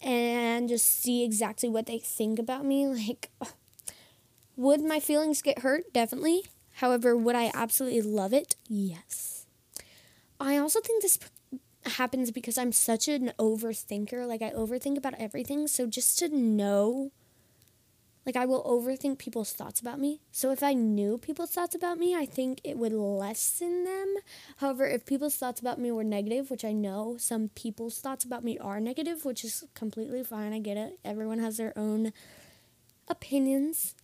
[0.00, 2.86] and just see exactly what they think about me.
[2.86, 3.30] Like,
[4.56, 5.92] would my feelings get hurt?
[5.92, 6.44] Definitely.
[6.76, 8.56] However, would I absolutely love it?
[8.68, 9.46] Yes.
[10.40, 11.18] I also think this
[11.84, 14.26] happens because I'm such an overthinker.
[14.26, 15.68] Like, I overthink about everything.
[15.68, 17.12] So, just to know
[18.24, 20.20] like I will overthink people's thoughts about me.
[20.30, 24.14] So if I knew people's thoughts about me, I think it would lessen them.
[24.58, 28.44] However, if people's thoughts about me were negative, which I know some people's thoughts about
[28.44, 30.52] me are negative, which is completely fine.
[30.52, 30.98] I get it.
[31.04, 32.12] Everyone has their own
[33.08, 33.94] opinions,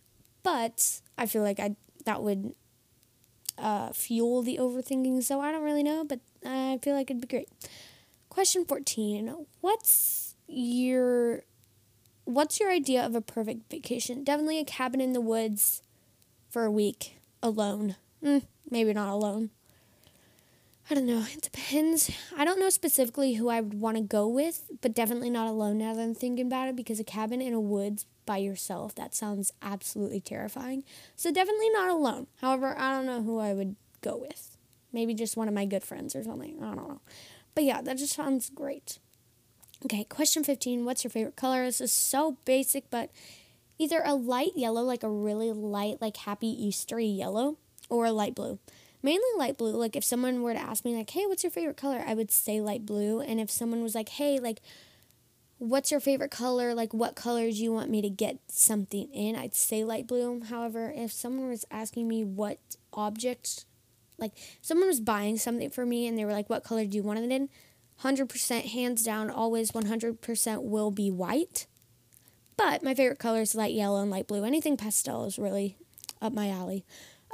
[0.43, 2.53] but I feel like I that would
[3.57, 5.23] uh, fuel the overthinking.
[5.23, 7.49] So I don't really know, but I feel like it'd be great.
[8.29, 9.45] Question 14.
[9.61, 11.43] What's your
[12.33, 14.23] what's your idea of a perfect vacation?
[14.23, 15.81] Definitely a cabin in the woods
[16.49, 17.95] for a week alone.
[18.23, 19.49] Mm, maybe not alone.
[20.89, 21.25] I don't know.
[21.31, 22.09] It depends.
[22.35, 25.77] I don't know specifically who I would want to go with, but definitely not alone
[25.77, 29.13] now that I'm thinking about it because a cabin in a woods by yourself, that
[29.13, 30.83] sounds absolutely terrifying.
[31.15, 32.27] So definitely not alone.
[32.41, 34.57] However, I don't know who I would go with.
[34.91, 36.57] Maybe just one of my good friends or something.
[36.59, 37.01] I don't know.
[37.53, 38.97] But yeah, that just sounds great.
[39.85, 40.83] Okay, question 15.
[40.83, 41.63] What's your favorite color?
[41.63, 43.09] This is so basic, but
[43.77, 47.57] either a light yellow, like a really light, like happy Eastery yellow,
[47.89, 48.59] or a light blue.
[49.01, 49.71] Mainly light blue.
[49.71, 52.03] Like if someone were to ask me, like, hey, what's your favorite color?
[52.05, 53.21] I would say light blue.
[53.21, 54.59] And if someone was like, hey, like,
[55.59, 56.73] what's your favorite color?
[56.73, 59.37] Like, what colors do you want me to get something in?
[59.37, 60.41] I'd say light blue.
[60.49, 62.59] However, if someone was asking me what
[62.91, 63.63] object,
[64.17, 67.03] like, someone was buying something for me and they were like, what color do you
[67.03, 67.47] want it in?
[68.03, 71.67] 100% hands down, always 100% will be white.
[72.57, 74.43] But my favorite color is light yellow and light blue.
[74.43, 75.77] Anything pastel is really
[76.21, 76.85] up my alley.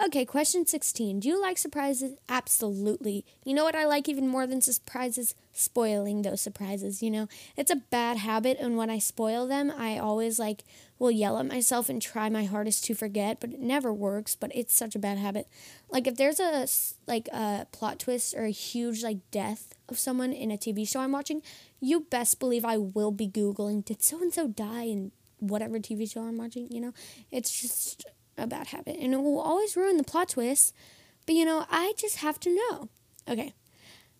[0.03, 1.21] Okay, question 16.
[1.21, 2.15] Do you like surprises?
[2.27, 3.23] Absolutely.
[3.45, 5.35] You know what I like even more than surprises?
[5.53, 7.29] Spoiling those surprises, you know?
[7.55, 10.65] It's a bad habit, and when I spoil them, I always like
[10.99, 14.51] will yell at myself and try my hardest to forget, but it never works, but
[14.53, 15.47] it's such a bad habit.
[15.89, 16.67] Like if there's a
[17.07, 20.99] like a plot twist or a huge like death of someone in a TV show
[20.99, 21.41] I'm watching,
[21.79, 26.05] you best believe I will be googling did so and so die in whatever TV
[26.05, 26.93] show I'm watching, you know?
[27.31, 28.05] It's just
[28.37, 30.73] a bad habit and it will always ruin the plot twist.
[31.25, 32.89] But you know, I just have to know.
[33.27, 33.53] Okay.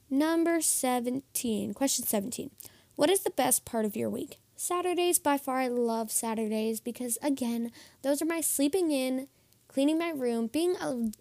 [0.09, 1.73] Number 17.
[1.73, 2.51] Question 17.
[2.95, 4.39] What is the best part of your week?
[4.55, 7.71] Saturdays, by far, I love Saturdays because, again,
[8.03, 9.27] those are my sleeping in,
[9.67, 11.11] cleaning my room, being a,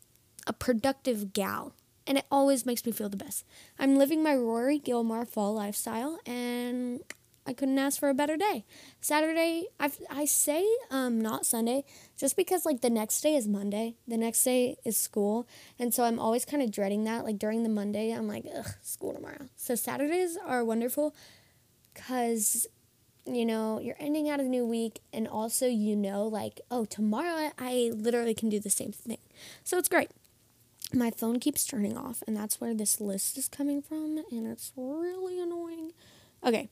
[0.47, 1.75] a productive gal.
[2.07, 3.45] And it always makes me feel the best.
[3.79, 7.01] I'm living my Rory Gilmore fall lifestyle, and
[7.47, 8.65] I couldn't ask for a better day.
[9.01, 11.85] Saturday, I, I say um, not Sunday
[12.17, 13.97] just because like the next day is Monday.
[14.09, 15.47] The next day is school.
[15.79, 17.25] And so I'm always kind of dreading that.
[17.25, 19.49] Like during the Monday, I'm like, ugh, school tomorrow.
[19.57, 21.15] So Saturdays are wonderful
[21.93, 22.67] because,
[23.27, 27.51] you know, you're ending out a new week and also you know, like, oh, tomorrow
[27.59, 29.19] I literally can do the same thing.
[29.65, 30.11] So it's great
[30.95, 34.73] my phone keeps turning off, and that's where this list is coming from, and it's
[34.77, 35.93] really annoying.
[36.45, 36.69] Okay,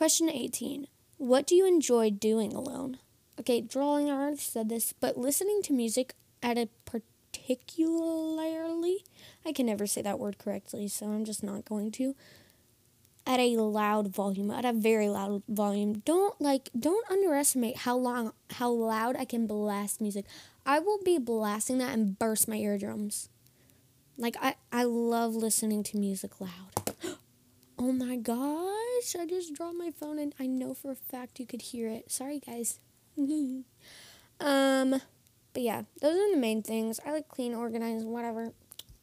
[0.00, 0.86] question 18.
[1.18, 2.96] What do you enjoy doing alone?
[3.38, 9.04] Okay, drawing, already said this, but listening to music at a particularly,
[9.44, 12.16] I can never say that word correctly, so I'm just not going to.
[13.26, 15.98] At a loud volume, at a very loud volume.
[16.06, 20.24] Don't like, don't underestimate how long, how loud I can blast music.
[20.64, 23.28] I will be blasting that and burst my eardrums.
[24.16, 26.89] Like I, I love listening to music loud.
[27.80, 31.46] Oh my gosh, I just dropped my phone and I know for a fact you
[31.46, 32.12] could hear it.
[32.12, 32.78] Sorry guys.
[33.16, 35.00] um
[35.52, 37.00] but yeah, those are the main things.
[37.06, 38.52] I like clean, organized, whatever.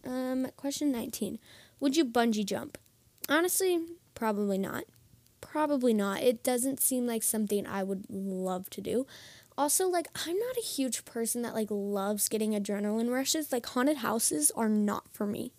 [0.06, 1.40] Um question 19.
[1.80, 2.78] Would you bungee jump?
[3.28, 3.80] Honestly,
[4.14, 4.84] probably not.
[5.42, 6.22] Probably not.
[6.22, 9.08] It doesn't seem like something I would love to do
[9.60, 13.98] also like i'm not a huge person that like loves getting adrenaline rushes like haunted
[13.98, 15.52] houses are not for me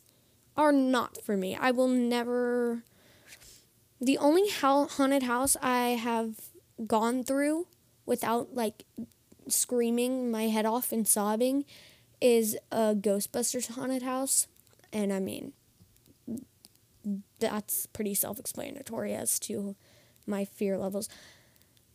[0.57, 2.85] are not for me i will never
[4.00, 6.34] the only haunted house i have
[6.87, 7.66] gone through
[8.06, 8.84] without like
[9.48, 11.64] screaming my head off and sobbing
[12.20, 14.46] is a ghostbusters haunted house
[14.92, 15.52] and i mean
[17.38, 19.74] that's pretty self-explanatory as to
[20.26, 21.08] my fear levels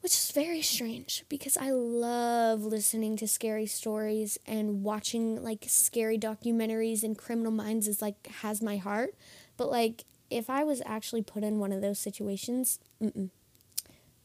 [0.03, 6.19] which is very strange because I love listening to scary stories and watching like scary
[6.19, 9.15] documentaries and Criminal Minds is like has my heart.
[9.55, 13.29] But like if I was actually put in one of those situations, mm-mm.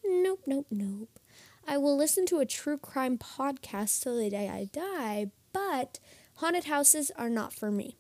[0.05, 1.19] nope, nope, nope.
[1.67, 5.99] I will listen to a true crime podcast till the day I die, but
[6.37, 7.97] haunted houses are not for me.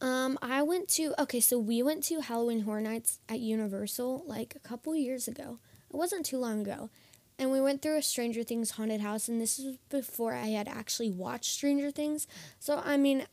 [0.00, 4.54] Um, I went to okay, so we went to Halloween Horror Nights at Universal like
[4.54, 5.58] a couple years ago.
[5.90, 6.90] It wasn't too long ago.
[7.38, 10.66] And we went through a Stranger Things haunted house, and this was before I had
[10.66, 12.26] actually watched Stranger Things.
[12.58, 13.26] So, I mean,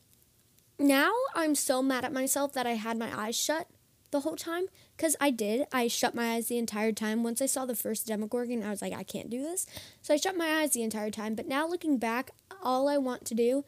[0.78, 3.68] now I'm so mad at myself that I had my eyes shut
[4.10, 5.66] the whole time because I did.
[5.72, 7.22] I shut my eyes the entire time.
[7.22, 9.66] Once I saw the first Demogorgon, I was like, I can't do this.
[10.02, 11.34] So I shut my eyes the entire time.
[11.34, 12.30] But now looking back,
[12.62, 13.64] all I want to do,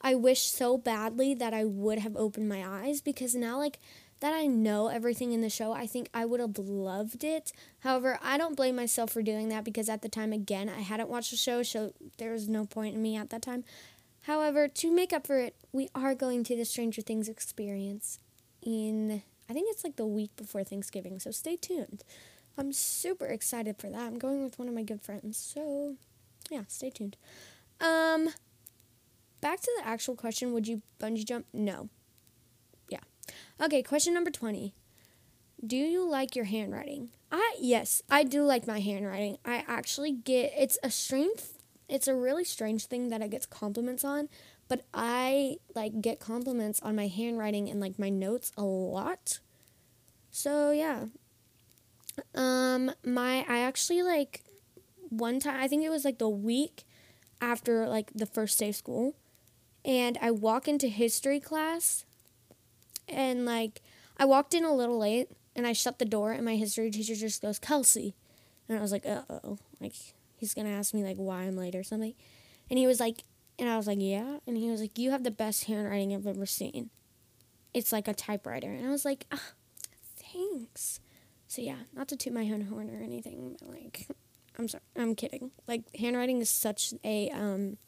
[0.00, 3.78] I wish so badly that I would have opened my eyes because now, like,
[4.22, 7.52] that I know everything in the show, I think I would have loved it.
[7.80, 11.08] However, I don't blame myself for doing that because at the time, again, I hadn't
[11.08, 13.64] watched the show, so there was no point in me at that time.
[14.22, 18.18] However, to make up for it, we are going to the Stranger Things experience
[18.62, 22.04] in, I think it's like the week before Thanksgiving, so stay tuned.
[22.56, 24.00] I'm super excited for that.
[24.00, 25.96] I'm going with one of my good friends, so
[26.50, 27.16] yeah, stay tuned.
[27.80, 28.28] Um,
[29.40, 31.46] back to the actual question would you bungee jump?
[31.52, 31.88] No.
[32.88, 33.00] Yeah.
[33.60, 34.74] Okay, question number 20.
[35.64, 37.10] Do you like your handwriting?
[37.30, 39.38] I yes, I do like my handwriting.
[39.44, 41.40] I actually get it's a strange
[41.92, 44.30] it's a really strange thing that I get compliments on,
[44.66, 49.40] but I like get compliments on my handwriting and like my notes a lot.
[50.30, 51.04] So, yeah.
[52.34, 54.42] Um my I actually like
[55.10, 56.84] one time I think it was like the week
[57.42, 59.14] after like the first day of school
[59.84, 62.06] and I walk into history class
[63.06, 63.82] and like
[64.16, 67.14] I walked in a little late and I shut the door and my history teacher
[67.14, 68.14] just goes, Kelsie.
[68.68, 69.58] And I was like, uh oh.
[69.80, 72.14] Like he's gonna ask me like why I'm late or something.
[72.68, 73.22] And he was like
[73.58, 76.26] and I was like, Yeah and he was like, You have the best handwriting I've
[76.26, 76.90] ever seen.
[77.72, 79.52] It's like a typewriter and I was like, ah,
[80.16, 80.98] thanks.
[81.46, 84.08] So yeah, not to toot my own horn or anything, but like
[84.58, 85.52] I'm sorry I'm kidding.
[85.68, 87.78] Like handwriting is such a um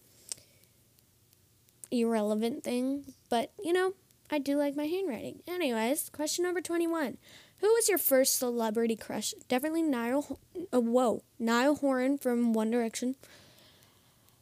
[1.90, 3.14] irrelevant thing.
[3.28, 3.94] But, you know,
[4.30, 5.42] I do like my handwriting.
[5.46, 7.18] Anyways, question number 21.
[7.64, 9.32] Who was your first celebrity crush?
[9.48, 10.38] Definitely Niall.
[10.70, 13.16] Uh, whoa, Niall Horan from One Direction.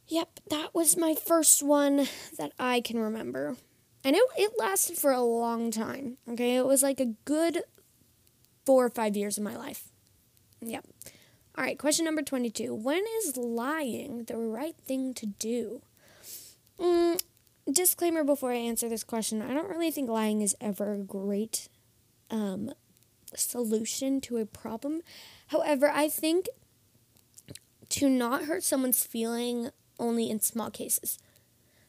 [0.09, 3.55] Yep, that was my first one that I can remember.
[4.03, 6.17] And it, it lasted for a long time.
[6.29, 7.61] Okay, it was like a good
[8.65, 9.85] four or five years of my life.
[10.59, 10.85] Yep.
[11.57, 12.75] All right, question number 22.
[12.75, 15.81] When is lying the right thing to do?
[16.77, 17.23] Mm,
[17.71, 21.69] disclaimer before I answer this question I don't really think lying is ever a great
[22.29, 22.73] um,
[23.37, 25.01] solution to a problem.
[25.47, 26.49] However, I think
[27.89, 29.69] to not hurt someone's feeling
[29.99, 31.19] only in small cases.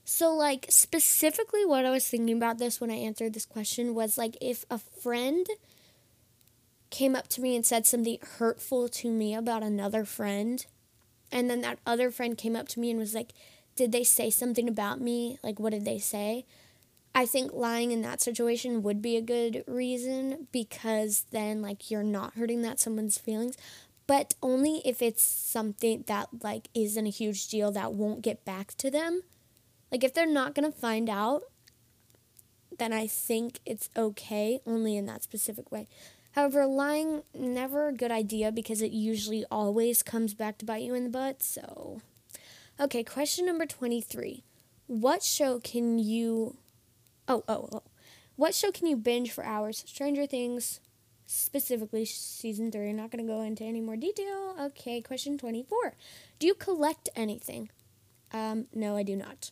[0.04, 4.18] So, like, specifically, what I was thinking about this when I answered this question was
[4.18, 5.46] like if a friend
[6.90, 10.66] came up to me and said something hurtful to me about another friend,
[11.32, 13.32] and then that other friend came up to me and was like,
[13.76, 15.38] Did they say something about me?
[15.42, 16.44] Like, what did they say?
[17.14, 22.02] I think lying in that situation would be a good reason because then, like, you're
[22.02, 23.56] not hurting that someone's feelings,
[24.08, 28.74] but only if it's something that, like, isn't a huge deal that won't get back
[28.78, 29.22] to them.
[29.92, 31.42] Like, if they're not going to find out,
[32.78, 35.86] then I think it's okay only in that specific way.
[36.32, 40.94] However, lying never a good idea because it usually always comes back to bite you
[40.94, 41.44] in the butt.
[41.44, 42.00] So,
[42.80, 44.42] okay, question number 23.
[44.88, 46.56] What show can you
[47.28, 47.82] Oh, oh, oh.
[48.36, 49.84] What show can you binge for hours?
[49.86, 50.80] Stranger Things,
[51.26, 52.90] specifically season 3.
[52.90, 54.56] I'm not going to go into any more detail.
[54.60, 55.94] Okay, question 24.
[56.38, 57.70] Do you collect anything?
[58.32, 59.50] Um, no, I do not.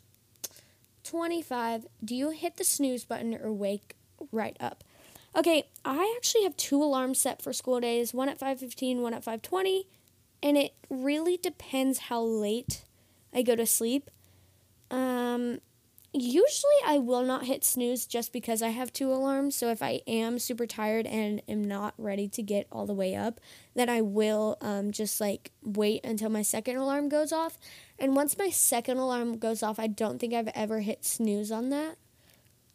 [1.05, 1.87] 25.
[2.05, 3.95] Do you hit the snooze button or wake
[4.31, 4.85] right up?
[5.35, 9.25] Okay, I actually have two alarms set for school days, one at 5:15, one at
[9.25, 9.87] 5:20,
[10.43, 12.85] and it really depends how late
[13.33, 14.11] I go to sleep.
[14.91, 15.61] Um
[16.13, 19.55] usually I will not hit snooze just because I have two alarms.
[19.55, 23.15] So if I am super tired and am not ready to get all the way
[23.15, 23.41] up,
[23.75, 27.59] then I will um, just like wait until my second alarm goes off.
[27.99, 31.71] And once my second alarm goes off, I don't think I've ever hit snooze on
[31.71, 31.97] that.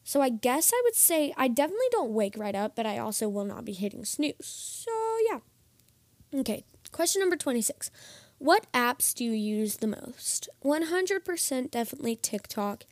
[0.03, 3.27] So I guess I would say I definitely don't wake right up, but I also
[3.27, 4.35] will not be hitting snooze.
[4.85, 4.91] So
[5.29, 5.39] yeah.
[6.33, 7.91] Okay, question number 26.
[8.39, 10.47] What apps do you use the most?
[10.63, 12.85] 100% definitely TikTok.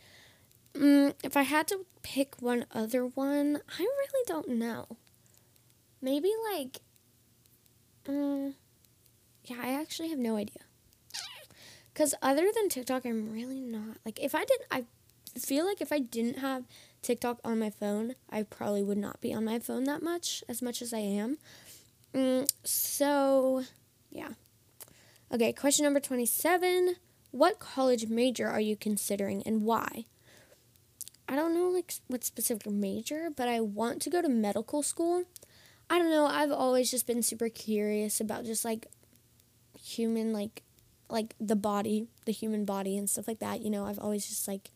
[0.75, 4.97] Mm, if I had to pick one other one, I really don't know.
[6.01, 6.81] Maybe like,
[8.07, 8.55] um,
[9.45, 10.61] yeah, I actually have no idea.
[11.93, 14.83] Because other than TikTok, I'm really not like if I didn't, I
[15.39, 16.65] feel like if I didn't have
[17.01, 20.61] TikTok on my phone, I probably would not be on my phone that much, as
[20.61, 21.37] much as I am.
[22.13, 23.63] Mm, so,
[24.11, 24.29] yeah.
[25.31, 26.97] Okay, question number 27.
[27.31, 30.05] What college major are you considering and why?
[31.27, 35.23] I don't know like what specific major, but I want to go to medical school.
[35.89, 38.87] I don't know, I've always just been super curious about just like
[39.79, 40.63] human like
[41.09, 43.61] like the body, the human body and stuff like that.
[43.61, 44.71] You know, I've always just like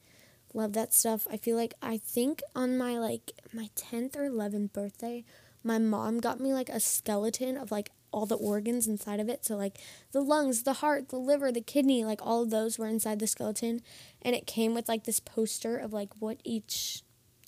[0.54, 1.28] Love that stuff.
[1.30, 5.24] I feel like I think on my like my 10th or 11th birthday,
[5.64, 9.46] my mom got me like a skeleton of like all the organs inside of it.
[9.46, 9.78] So like
[10.12, 13.28] the lungs, the heart, the liver, the kidney, like all of those were inside the
[13.28, 13.82] skeleton
[14.22, 17.04] and it came with like this poster of like what each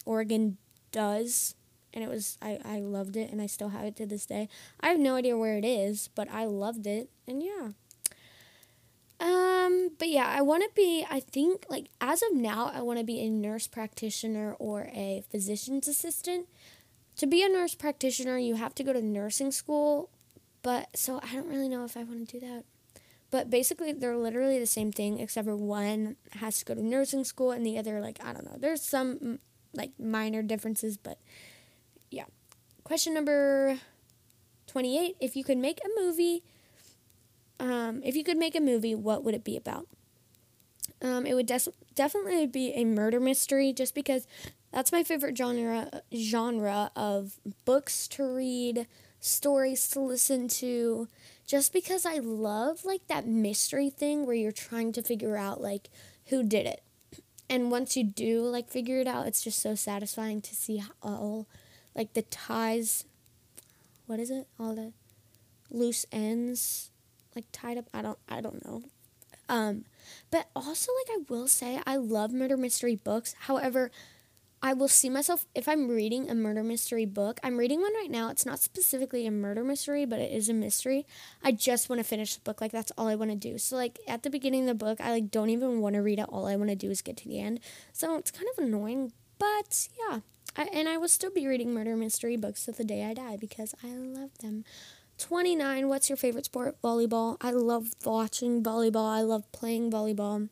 [0.05, 0.57] organ
[0.91, 1.55] does
[1.93, 4.47] and it was I, I loved it and I still have it to this day.
[4.79, 7.69] I have no idea where it is, but I loved it and yeah.
[9.21, 12.97] Um, but yeah, I want to be, I think, like, as of now, I want
[12.97, 16.47] to be a nurse practitioner or a physician's assistant.
[17.17, 20.09] To be a nurse practitioner, you have to go to nursing school,
[20.61, 22.63] but so I don't really know if I want to do that.
[23.29, 27.23] But basically, they're literally the same thing, except for one has to go to nursing
[27.23, 28.57] school and the other, like, I don't know.
[28.59, 29.39] There's some,
[29.73, 31.17] like, minor differences, but
[32.09, 32.25] yeah.
[32.83, 33.79] Question number
[34.67, 36.43] 28 If you could make a movie
[37.61, 39.85] um, if you could make a movie, what would it be about?
[40.99, 44.25] Um, it would des- definitely be a murder mystery, just because
[44.73, 48.87] that's my favorite genre genre of books to read,
[49.21, 51.07] stories to listen to.
[51.45, 55.89] Just because I love like that mystery thing where you're trying to figure out like
[56.27, 56.81] who did it,
[57.49, 61.47] and once you do like figure it out, it's just so satisfying to see all
[61.95, 63.05] like the ties.
[64.07, 64.47] What is it?
[64.59, 64.93] All the
[65.69, 66.89] loose ends
[67.35, 67.85] like tied up.
[67.93, 68.83] I don't I don't know.
[69.49, 69.83] Um,
[70.29, 73.35] but also like I will say I love murder mystery books.
[73.41, 73.91] However,
[74.63, 77.39] I will see myself if I'm reading a murder mystery book.
[77.43, 78.29] I'm reading one right now.
[78.29, 81.07] It's not specifically a murder mystery, but it is a mystery.
[81.43, 82.61] I just want to finish the book.
[82.61, 83.57] Like that's all I want to do.
[83.57, 86.19] So like at the beginning of the book, I like don't even want to read
[86.19, 86.25] it.
[86.29, 87.59] All I want to do is get to the end.
[87.91, 90.19] So it's kind of annoying, but yeah.
[90.55, 93.37] I, and I will still be reading murder mystery books to the day I die
[93.37, 94.65] because I love them.
[95.17, 95.87] 29.
[95.87, 96.81] What's your favorite sport?
[96.83, 97.37] Volleyball.
[97.41, 99.09] I love watching volleyball.
[99.09, 100.49] I love playing volleyball.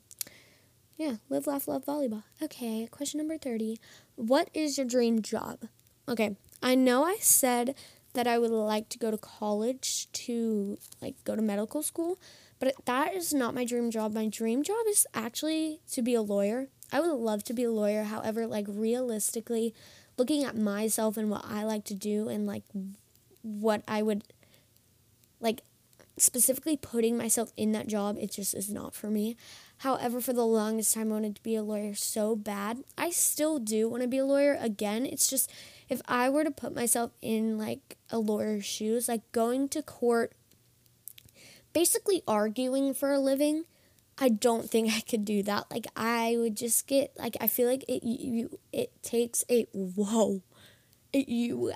[0.99, 2.23] Yeah, live, laugh, love volleyball.
[2.43, 3.79] Okay, question number 30.
[4.17, 5.63] What is your dream job?
[6.09, 7.73] Okay, I know I said
[8.15, 12.19] that I would like to go to college to like go to medical school,
[12.59, 14.11] but that is not my dream job.
[14.13, 16.67] My dream job is actually to be a lawyer.
[16.91, 18.03] I would love to be a lawyer.
[18.03, 19.73] However, like realistically,
[20.17, 22.63] looking at myself and what I like to do and like
[23.41, 24.25] what I would
[25.39, 25.61] like
[26.17, 29.37] specifically putting myself in that job, it just is not for me.
[29.79, 32.83] However, for the longest time, I wanted to be a lawyer so bad.
[32.97, 35.05] I still do want to be a lawyer again.
[35.05, 35.51] It's just,
[35.87, 40.33] if I were to put myself in like a lawyer's shoes, like going to court,
[41.71, 43.63] basically arguing for a living,
[44.17, 45.71] I don't think I could do that.
[45.71, 50.41] Like I would just get like I feel like it you it takes a whoa,
[51.13, 51.71] it, you.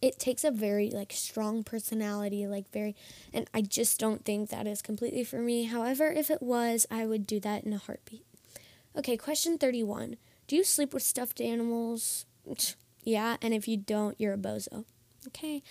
[0.00, 2.94] It takes a very like strong personality like very
[3.32, 5.64] and i just don't think that is completely for me.
[5.64, 8.24] However if it was i would do that in a heartbeat.
[8.96, 12.26] Okay question 31 do you sleep with stuffed animals?
[13.04, 14.84] Yeah and if you don't you're a bozo.
[15.28, 15.62] Okay.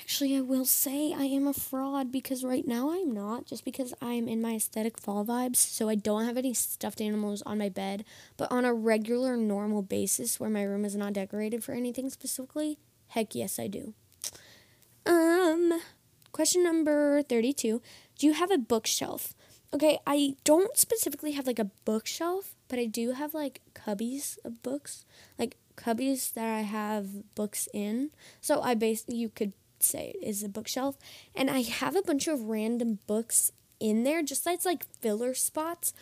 [0.00, 3.94] Actually i will say i am a fraud because right now i'm not just because
[4.02, 7.68] i'm in my aesthetic fall vibes so i don't have any stuffed animals on my
[7.70, 8.04] bed.
[8.36, 12.78] But on a regular normal basis where my room is not decorated for anything specifically
[13.08, 13.94] Heck yes, I do.
[15.06, 15.80] Um,
[16.32, 17.80] question number 32.
[18.18, 19.34] Do you have a bookshelf?
[19.74, 24.62] Okay, I don't specifically have like a bookshelf, but I do have like cubbies of
[24.62, 25.04] books.
[25.38, 28.10] Like cubbies that I have books in.
[28.40, 30.96] So I base you could say it is a bookshelf.
[31.34, 35.92] And I have a bunch of random books in there, just like like filler spots.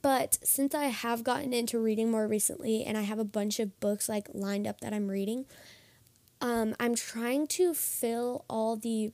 [0.00, 3.78] But since I have gotten into reading more recently and I have a bunch of
[3.80, 5.46] books like lined up that I'm reading,
[6.42, 9.12] um, I'm trying to fill all the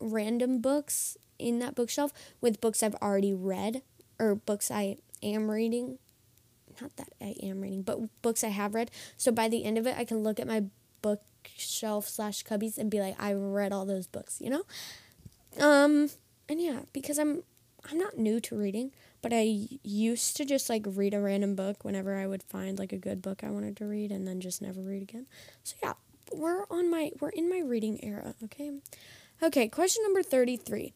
[0.00, 3.82] random books in that bookshelf with books I've already read
[4.18, 5.98] or books I am reading.
[6.80, 8.90] Not that I am reading, but books I have read.
[9.18, 10.64] So by the end of it, I can look at my
[11.02, 14.64] bookshelf slash cubbies and be like, I read all those books, you know.
[15.60, 16.08] Um,
[16.48, 17.42] and yeah, because I'm
[17.90, 21.84] I'm not new to reading, but I used to just like read a random book
[21.84, 24.62] whenever I would find like a good book I wanted to read and then just
[24.62, 25.26] never read again.
[25.64, 25.94] So yeah,
[26.34, 28.70] we're on my we're in my reading era, okay?
[29.42, 30.92] Okay, question number 33.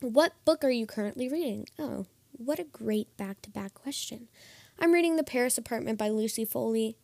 [0.00, 1.66] What book are you currently reading?
[1.78, 4.28] Oh, what a great back-to-back question.
[4.78, 6.96] I'm reading The Paris Apartment by Lucy Foley.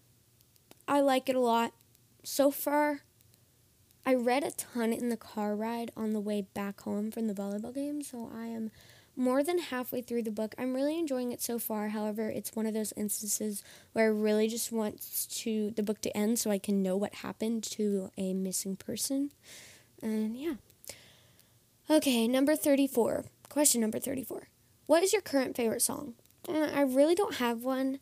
[0.89, 1.73] I like it a lot.
[2.25, 3.03] So far,
[4.07, 7.35] I read a ton in the car ride on the way back home from the
[7.35, 8.71] volleyball game, so I am
[9.17, 10.55] more than halfway through the book.
[10.59, 11.89] I'm really enjoying it so far.
[11.89, 15.01] However, it's one of those instances where I really just want
[15.31, 19.33] to the book to end so I can know what happened to a missing person.
[20.03, 20.55] And yeah.
[21.89, 23.25] Okay, number 34.
[23.49, 24.49] Question number 34.
[24.87, 26.14] What is your current favorite song?
[26.49, 28.01] Uh, I really don't have one.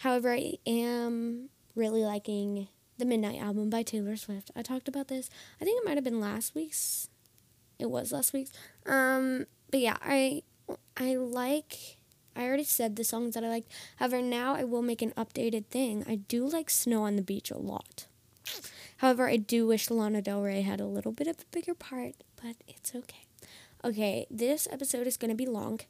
[0.00, 2.68] However, I am really liking
[2.98, 4.50] the Midnight album by Taylor Swift.
[4.54, 5.30] I talked about this.
[5.60, 7.08] I think it might have been last week's.
[7.78, 8.52] It was last week's.
[8.86, 10.42] Um but yeah, I
[10.96, 11.98] I like
[12.36, 13.66] I already said the songs that I like.
[13.96, 16.04] However, now I will make an updated thing.
[16.08, 18.06] I do like Snow on the Beach a lot.
[18.98, 22.14] However, I do wish Lana Del Rey had a little bit of a bigger part,
[22.40, 23.24] but it's okay.
[23.84, 25.80] Okay, this episode is going to be long,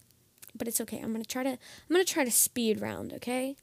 [0.54, 1.00] but it's okay.
[1.00, 1.58] I'm going to try to I'm
[1.90, 3.54] going to try to speed round, okay?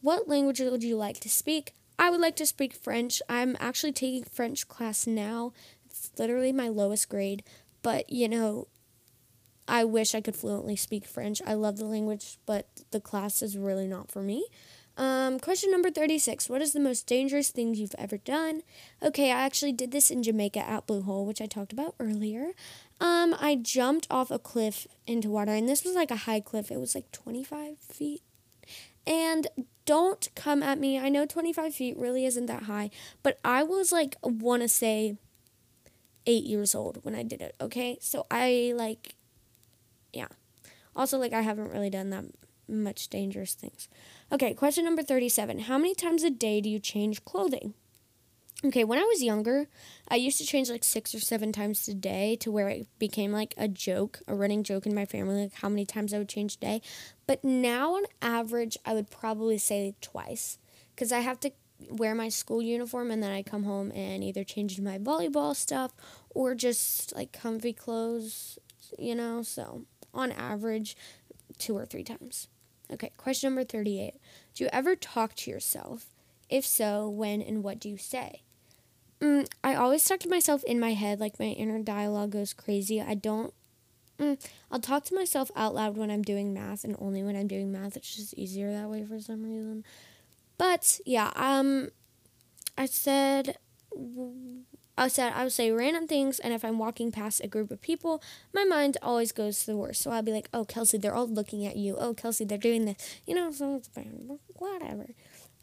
[0.00, 1.72] What language would you like to speak?
[2.00, 3.22] I would like to speak French.
[3.28, 5.52] I'm actually taking French class now.
[5.86, 7.44] It's literally my lowest grade,
[7.84, 8.66] but you know,
[9.68, 11.40] I wish I could fluently speak French.
[11.46, 14.46] I love the language, but the class is really not for me.
[14.96, 16.50] Um, question number 36.
[16.50, 18.62] What is the most dangerous thing you've ever done?
[19.02, 22.50] Okay, I actually did this in Jamaica at Blue Hole, which I talked about earlier.
[23.00, 26.70] Um, I jumped off a cliff into water, and this was like a high cliff.
[26.70, 28.22] It was like 25 feet.
[29.06, 29.48] And
[29.84, 30.98] don't come at me.
[30.98, 32.90] I know 25 feet really isn't that high,
[33.22, 35.16] but I was like, want to say,
[36.26, 37.98] eight years old when I did it, okay?
[38.00, 39.14] So I like.
[40.94, 42.24] Also, like, I haven't really done that
[42.68, 43.88] much dangerous things.
[44.30, 45.60] Okay, question number 37.
[45.60, 47.74] How many times a day do you change clothing?
[48.64, 49.66] Okay, when I was younger,
[50.06, 53.32] I used to change like six or seven times a day to where it became
[53.32, 56.28] like a joke, a running joke in my family, like how many times I would
[56.28, 56.82] change a day.
[57.26, 60.58] But now, on average, I would probably say twice
[60.94, 61.50] because I have to
[61.90, 65.92] wear my school uniform and then I come home and either change my volleyball stuff
[66.30, 68.60] or just like comfy clothes,
[68.96, 69.42] you know?
[69.42, 70.96] So on average
[71.58, 72.48] two or three times.
[72.92, 74.14] Okay, question number 38.
[74.54, 76.06] Do you ever talk to yourself?
[76.50, 78.42] If so, when and what do you say?
[79.20, 83.00] Mm, I always talk to myself in my head, like my inner dialogue goes crazy.
[83.00, 83.54] I don't.
[84.18, 87.46] Mm, I'll talk to myself out loud when I'm doing math, and only when I'm
[87.46, 87.96] doing math.
[87.96, 89.84] It's just easier that way for some reason.
[90.58, 91.90] But yeah, um,
[92.76, 93.56] I said
[94.96, 97.80] I said I would say random things, and if I'm walking past a group of
[97.80, 98.22] people,
[98.52, 100.02] my mind always goes to the worst.
[100.02, 101.96] So I'll be like, "Oh, Kelsie, they're all looking at you.
[101.98, 103.88] Oh, Kelsie, they're doing this." You know, so it's
[104.54, 105.10] whatever.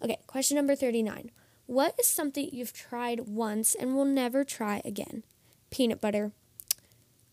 [0.01, 1.31] Okay, question number thirty-nine.
[1.67, 5.23] What is something you've tried once and will never try again?
[5.69, 6.31] Peanut butter.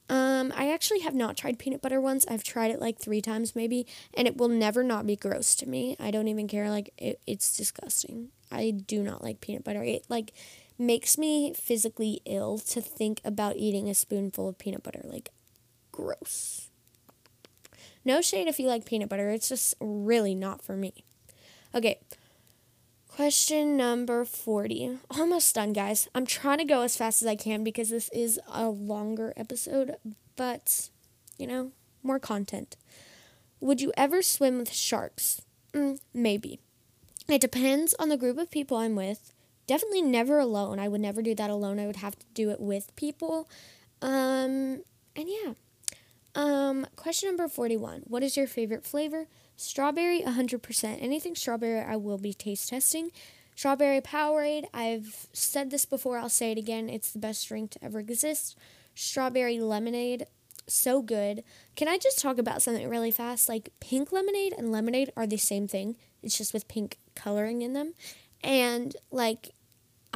[0.08, 2.26] Um, I actually have not tried peanut butter once.
[2.28, 5.68] I've tried it like three times maybe, and it will never not be gross to
[5.68, 5.96] me.
[5.98, 6.70] I don't even care.
[6.70, 8.28] Like it, it's disgusting.
[8.52, 9.82] I do not like peanut butter.
[9.82, 10.32] It like
[10.78, 15.02] makes me physically ill to think about eating a spoonful of peanut butter.
[15.04, 15.30] Like
[15.92, 16.68] gross.
[18.04, 19.30] No shade if you like peanut butter.
[19.30, 21.04] It's just really not for me.
[21.74, 21.98] Okay.
[23.08, 24.98] Question number 40.
[25.10, 26.08] Almost done, guys.
[26.14, 29.96] I'm trying to go as fast as I can because this is a longer episode,
[30.36, 30.90] but,
[31.38, 31.72] you know,
[32.02, 32.76] more content.
[33.60, 35.40] Would you ever swim with sharks?
[35.72, 36.60] Mm, maybe.
[37.26, 39.32] It depends on the group of people I'm with.
[39.66, 40.78] Definitely never alone.
[40.78, 41.78] I would never do that alone.
[41.78, 43.48] I would have to do it with people.
[44.00, 44.82] Um,
[45.16, 45.54] and yeah.
[46.34, 48.02] Um, question number 41.
[48.04, 49.26] What is your favorite flavor?
[49.56, 51.02] Strawberry, 100%.
[51.02, 53.10] Anything strawberry, I will be taste testing.
[53.54, 56.90] Strawberry Powerade, I've said this before, I'll say it again.
[56.90, 58.58] It's the best drink to ever exist.
[58.94, 60.26] Strawberry lemonade,
[60.66, 61.42] so good.
[61.74, 63.48] Can I just talk about something really fast?
[63.48, 67.72] Like, pink lemonade and lemonade are the same thing, it's just with pink coloring in
[67.72, 67.94] them.
[68.44, 69.54] And, like,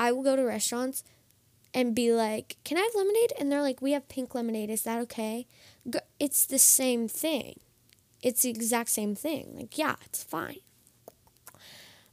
[0.01, 1.05] I will go to restaurants
[1.73, 3.33] and be like, Can I have lemonade?
[3.39, 4.71] And they're like, We have pink lemonade.
[4.71, 5.47] Is that okay?
[6.19, 7.61] It's the same thing
[8.23, 9.55] it's the exact same thing.
[9.57, 10.59] Like, yeah, it's fine.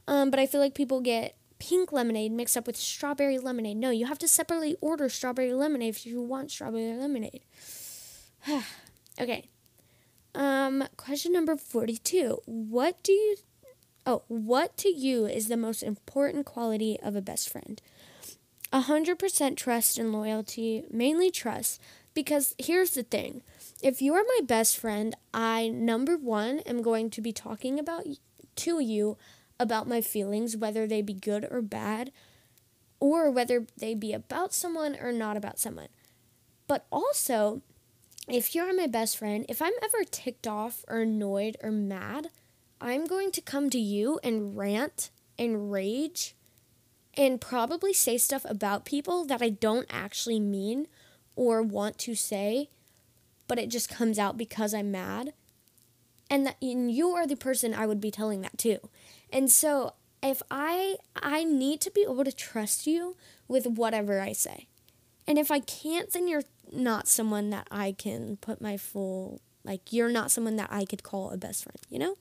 [0.06, 3.76] Um, but I feel like people get pink lemonade mixed up with strawberry lemonade.
[3.76, 7.42] No, you have to separately order strawberry lemonade if you want strawberry lemonade.
[9.20, 9.48] okay.
[10.34, 12.38] Um, question number 42.
[12.46, 13.36] What do you
[14.08, 17.82] Oh, what to you is the most important quality of a best friend?
[18.72, 21.78] 100% trust and loyalty, mainly trust,
[22.14, 23.42] because here's the thing
[23.82, 28.06] if you are my best friend, I, number one, am going to be talking about
[28.56, 29.18] to you
[29.60, 32.10] about my feelings, whether they be good or bad,
[33.00, 35.88] or whether they be about someone or not about someone.
[36.66, 37.60] But also,
[38.26, 42.30] if you're my best friend, if I'm ever ticked off or annoyed or mad,
[42.80, 46.34] I'm going to come to you and rant and rage
[47.16, 50.86] and probably say stuff about people that I don't actually mean
[51.34, 52.70] or want to say,
[53.48, 55.32] but it just comes out because I'm mad.
[56.30, 58.78] And that and you are the person I would be telling that to.
[59.32, 63.16] And so if I I need to be able to trust you
[63.48, 64.68] with whatever I say.
[65.26, 69.92] And if I can't, then you're not someone that I can put my full like
[69.92, 72.16] you're not someone that I could call a best friend, you know?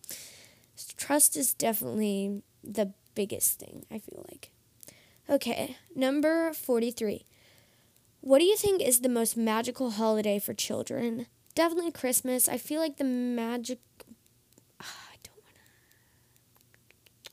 [0.98, 4.52] Trust is definitely the biggest thing, I feel like.
[5.30, 7.26] Okay, number 43.
[8.22, 11.28] What do you think is the most magical holiday for children?
[11.56, 12.48] Definitely Christmas.
[12.48, 13.80] I feel like the magic.
[14.82, 15.56] Ah, I don't want
[17.24, 17.32] to.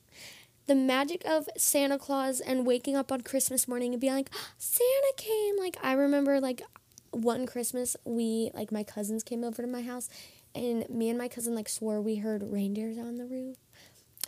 [0.67, 4.51] The magic of Santa Claus and waking up on Christmas morning and being like, ah,
[4.57, 5.59] Santa came.
[5.59, 6.63] Like, I remember, like,
[7.11, 10.09] one Christmas, we, like, my cousins came over to my house,
[10.55, 13.57] and me and my cousin, like, swore we heard reindeers on the roof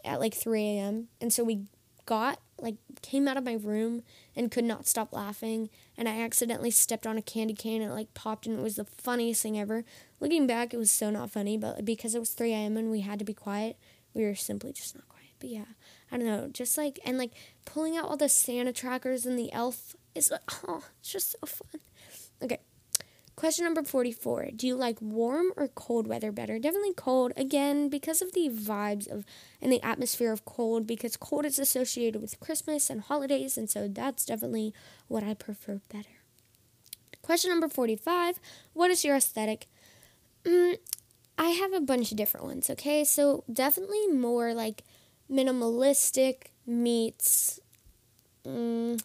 [0.04, 1.08] at, like, 3 a.m.
[1.20, 1.66] And so we
[2.06, 4.02] got like came out of my room
[4.34, 5.68] and could not stop laughing
[5.98, 8.76] and I accidentally stepped on a candy cane and it like popped and it was
[8.76, 9.84] the funniest thing ever.
[10.20, 12.76] Looking back it was so not funny, but because it was 3 a.m.
[12.76, 13.76] and we had to be quiet,
[14.14, 15.26] we were simply just not quiet.
[15.38, 15.64] But yeah,
[16.10, 17.32] I don't know, just like and like
[17.66, 21.46] pulling out all the Santa trackers and the elf is like, oh, it's just so
[21.46, 21.80] fun.
[22.40, 22.60] Okay.
[23.36, 24.48] Question number 44.
[24.56, 26.58] Do you like warm or cold weather better?
[26.58, 27.32] Definitely cold.
[27.36, 29.26] Again, because of the vibes of
[29.60, 33.88] and the atmosphere of cold, because cold is associated with Christmas and holidays, and so
[33.88, 34.72] that's definitely
[35.06, 36.08] what I prefer better.
[37.20, 38.40] Question number 45.
[38.72, 39.66] What is your aesthetic?
[40.44, 40.78] Mm,
[41.36, 43.04] I have a bunch of different ones, okay?
[43.04, 44.82] So definitely more like
[45.30, 47.60] minimalistic meets.
[48.46, 49.02] Mm,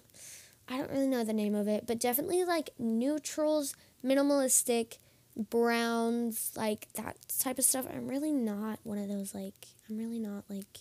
[0.69, 3.75] I don't really know the name of it, but definitely like neutrals
[4.05, 4.97] minimalistic
[5.35, 7.85] browns, like that type of stuff.
[7.91, 10.79] I'm really not one of those like I'm really not like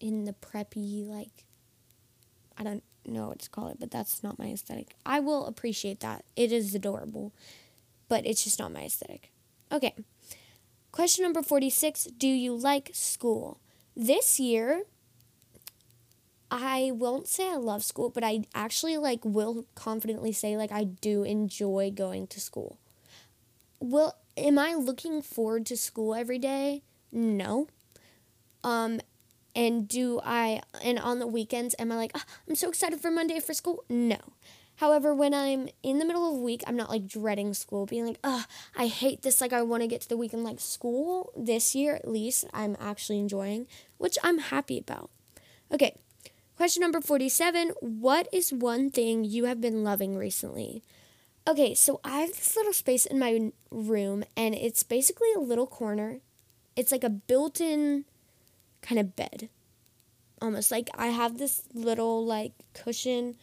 [0.00, 1.44] in the preppy like
[2.58, 4.96] I don't know what to call it, but that's not my aesthetic.
[5.04, 6.24] I will appreciate that.
[6.36, 7.32] It is adorable,
[8.08, 9.30] but it's just not my aesthetic.
[9.70, 9.94] Okay.
[10.92, 13.58] Question number 46, do you like school?
[13.96, 14.82] This year
[16.52, 20.84] I won't say I love school, but I actually like will confidently say like I
[20.84, 22.78] do enjoy going to school.
[23.80, 26.82] Well, am I looking forward to school every day?
[27.10, 27.68] No.
[28.62, 29.00] Um
[29.56, 33.10] and do I and on the weekends am I like, oh, I'm so excited for
[33.10, 33.82] Monday for school?
[33.88, 34.18] No.
[34.76, 38.06] However, when I'm in the middle of a week, I'm not like dreading school, being
[38.06, 38.44] like, oh,
[38.76, 39.40] I hate this.
[39.40, 40.44] Like, I want to get to the weekend.
[40.44, 43.66] Like, school this year, at least, I'm actually enjoying,
[43.98, 45.10] which I'm happy about.
[45.70, 45.94] Okay,
[46.62, 50.84] Question number 47 What is one thing you have been loving recently?
[51.44, 55.66] Okay, so I have this little space in my room, and it's basically a little
[55.66, 56.20] corner.
[56.76, 58.04] It's like a built in
[58.80, 59.48] kind of bed.
[60.40, 63.34] Almost like I have this little like cushion.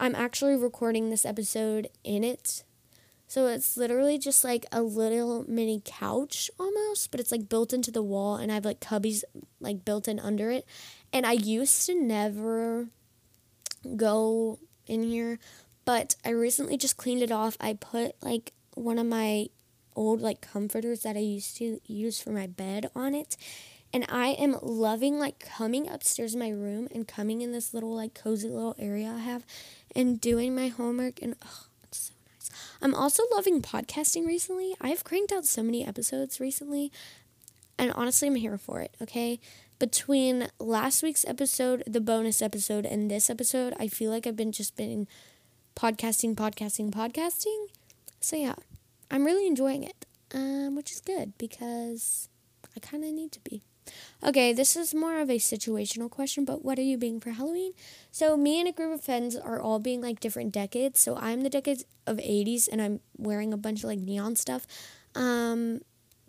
[0.00, 2.64] I'm actually recording this episode in it.
[3.28, 7.90] So it's literally just like a little mini couch almost, but it's like built into
[7.90, 9.22] the wall and I have like cubbies
[9.60, 10.66] like built in under it.
[11.14, 12.88] And I used to never
[13.96, 14.58] go
[14.88, 15.38] in here,
[15.84, 17.56] but I recently just cleaned it off.
[17.60, 19.46] I put like one of my
[19.94, 23.36] old like comforters that I used to use for my bed on it.
[23.92, 27.94] And I am loving like coming upstairs in my room and coming in this little
[27.94, 29.46] like cozy little area I have
[29.94, 32.50] and doing my homework and oh, it's so nice.
[32.82, 34.74] I'm also loving podcasting recently.
[34.80, 36.90] I've cranked out so many episodes recently
[37.78, 39.38] and honestly I'm here for it, okay?
[39.84, 44.50] Between last week's episode, the bonus episode and this episode, I feel like I've been
[44.50, 45.06] just been
[45.76, 47.66] podcasting, podcasting, podcasting.
[48.18, 48.54] So yeah,
[49.10, 52.30] I'm really enjoying it, um, which is good because
[52.74, 53.60] I kind of need to be.
[54.22, 57.72] Okay, this is more of a situational question, but what are you being for Halloween?
[58.10, 60.98] So, me and a group of friends are all being like different decades.
[60.98, 64.66] So, I'm the decades of 80s and I'm wearing a bunch of like neon stuff.
[65.14, 65.82] Um,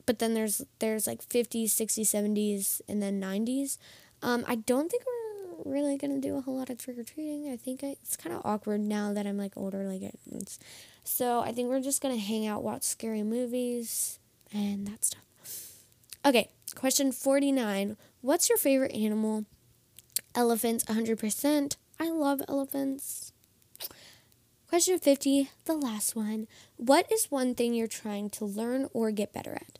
[0.05, 3.77] but then there's there's like 50s, 60s, 70s, and then 90s.
[4.21, 7.51] Um, I don't think we're really gonna do a whole lot of trick or treating.
[7.51, 9.83] I think I, it's kind of awkward now that I'm like older.
[9.83, 10.01] Like
[10.31, 10.59] it's,
[11.03, 14.19] so I think we're just gonna hang out, watch scary movies,
[14.53, 15.21] and that stuff.
[16.25, 17.97] Okay, question 49.
[18.21, 19.45] What's your favorite animal?
[20.33, 21.75] Elephants, 100%.
[21.99, 23.31] I love elephants.
[24.67, 26.47] Question 50, the last one.
[26.75, 29.77] What is one thing you're trying to learn or get better at?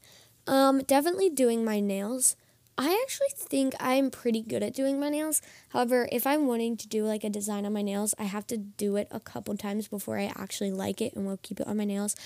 [0.48, 2.36] Um, definitely doing my nails.
[2.78, 5.42] I actually think I'm pretty good at doing my nails.
[5.70, 8.58] However, if I'm wanting to do like a design on my nails, I have to
[8.58, 11.78] do it a couple times before I actually like it and will keep it on
[11.78, 12.18] my nails.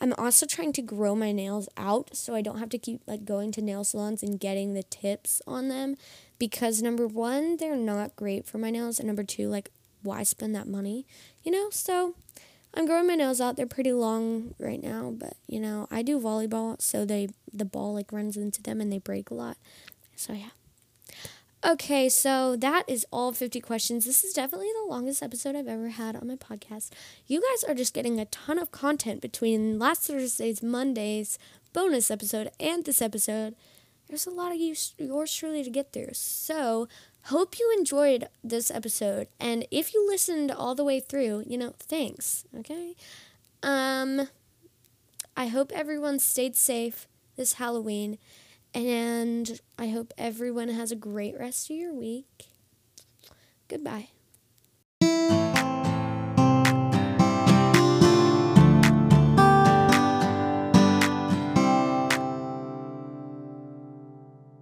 [0.00, 3.26] I'm also trying to grow my nails out so I don't have to keep like
[3.26, 5.96] going to nail salons and getting the tips on them
[6.38, 9.70] because number 1, they're not great for my nails and number 2, like
[10.02, 11.06] why spend that money?
[11.42, 11.68] You know?
[11.70, 12.14] So,
[12.74, 13.56] I'm growing my nails out.
[13.56, 17.94] They're pretty long right now, but you know, I do volleyball, so they the ball
[17.94, 19.56] like runs into them and they break a lot.
[20.16, 20.50] So yeah.
[21.66, 24.04] Okay, so that is all 50 questions.
[24.04, 26.90] This is definitely the longest episode I've ever had on my podcast.
[27.26, 31.36] You guys are just getting a ton of content between last Thursday's Monday's
[31.72, 33.56] bonus episode and this episode.
[34.08, 36.10] There's a lot of you, yours truly to get through.
[36.12, 36.86] So,
[37.28, 39.28] hope you enjoyed this episode.
[39.38, 42.94] And if you listened all the way through, you know, thanks, okay?
[43.62, 44.28] Um,
[45.36, 47.06] I hope everyone stayed safe
[47.36, 48.18] this Halloween.
[48.74, 52.46] And I hope everyone has a great rest of your week.
[53.68, 54.08] Goodbye.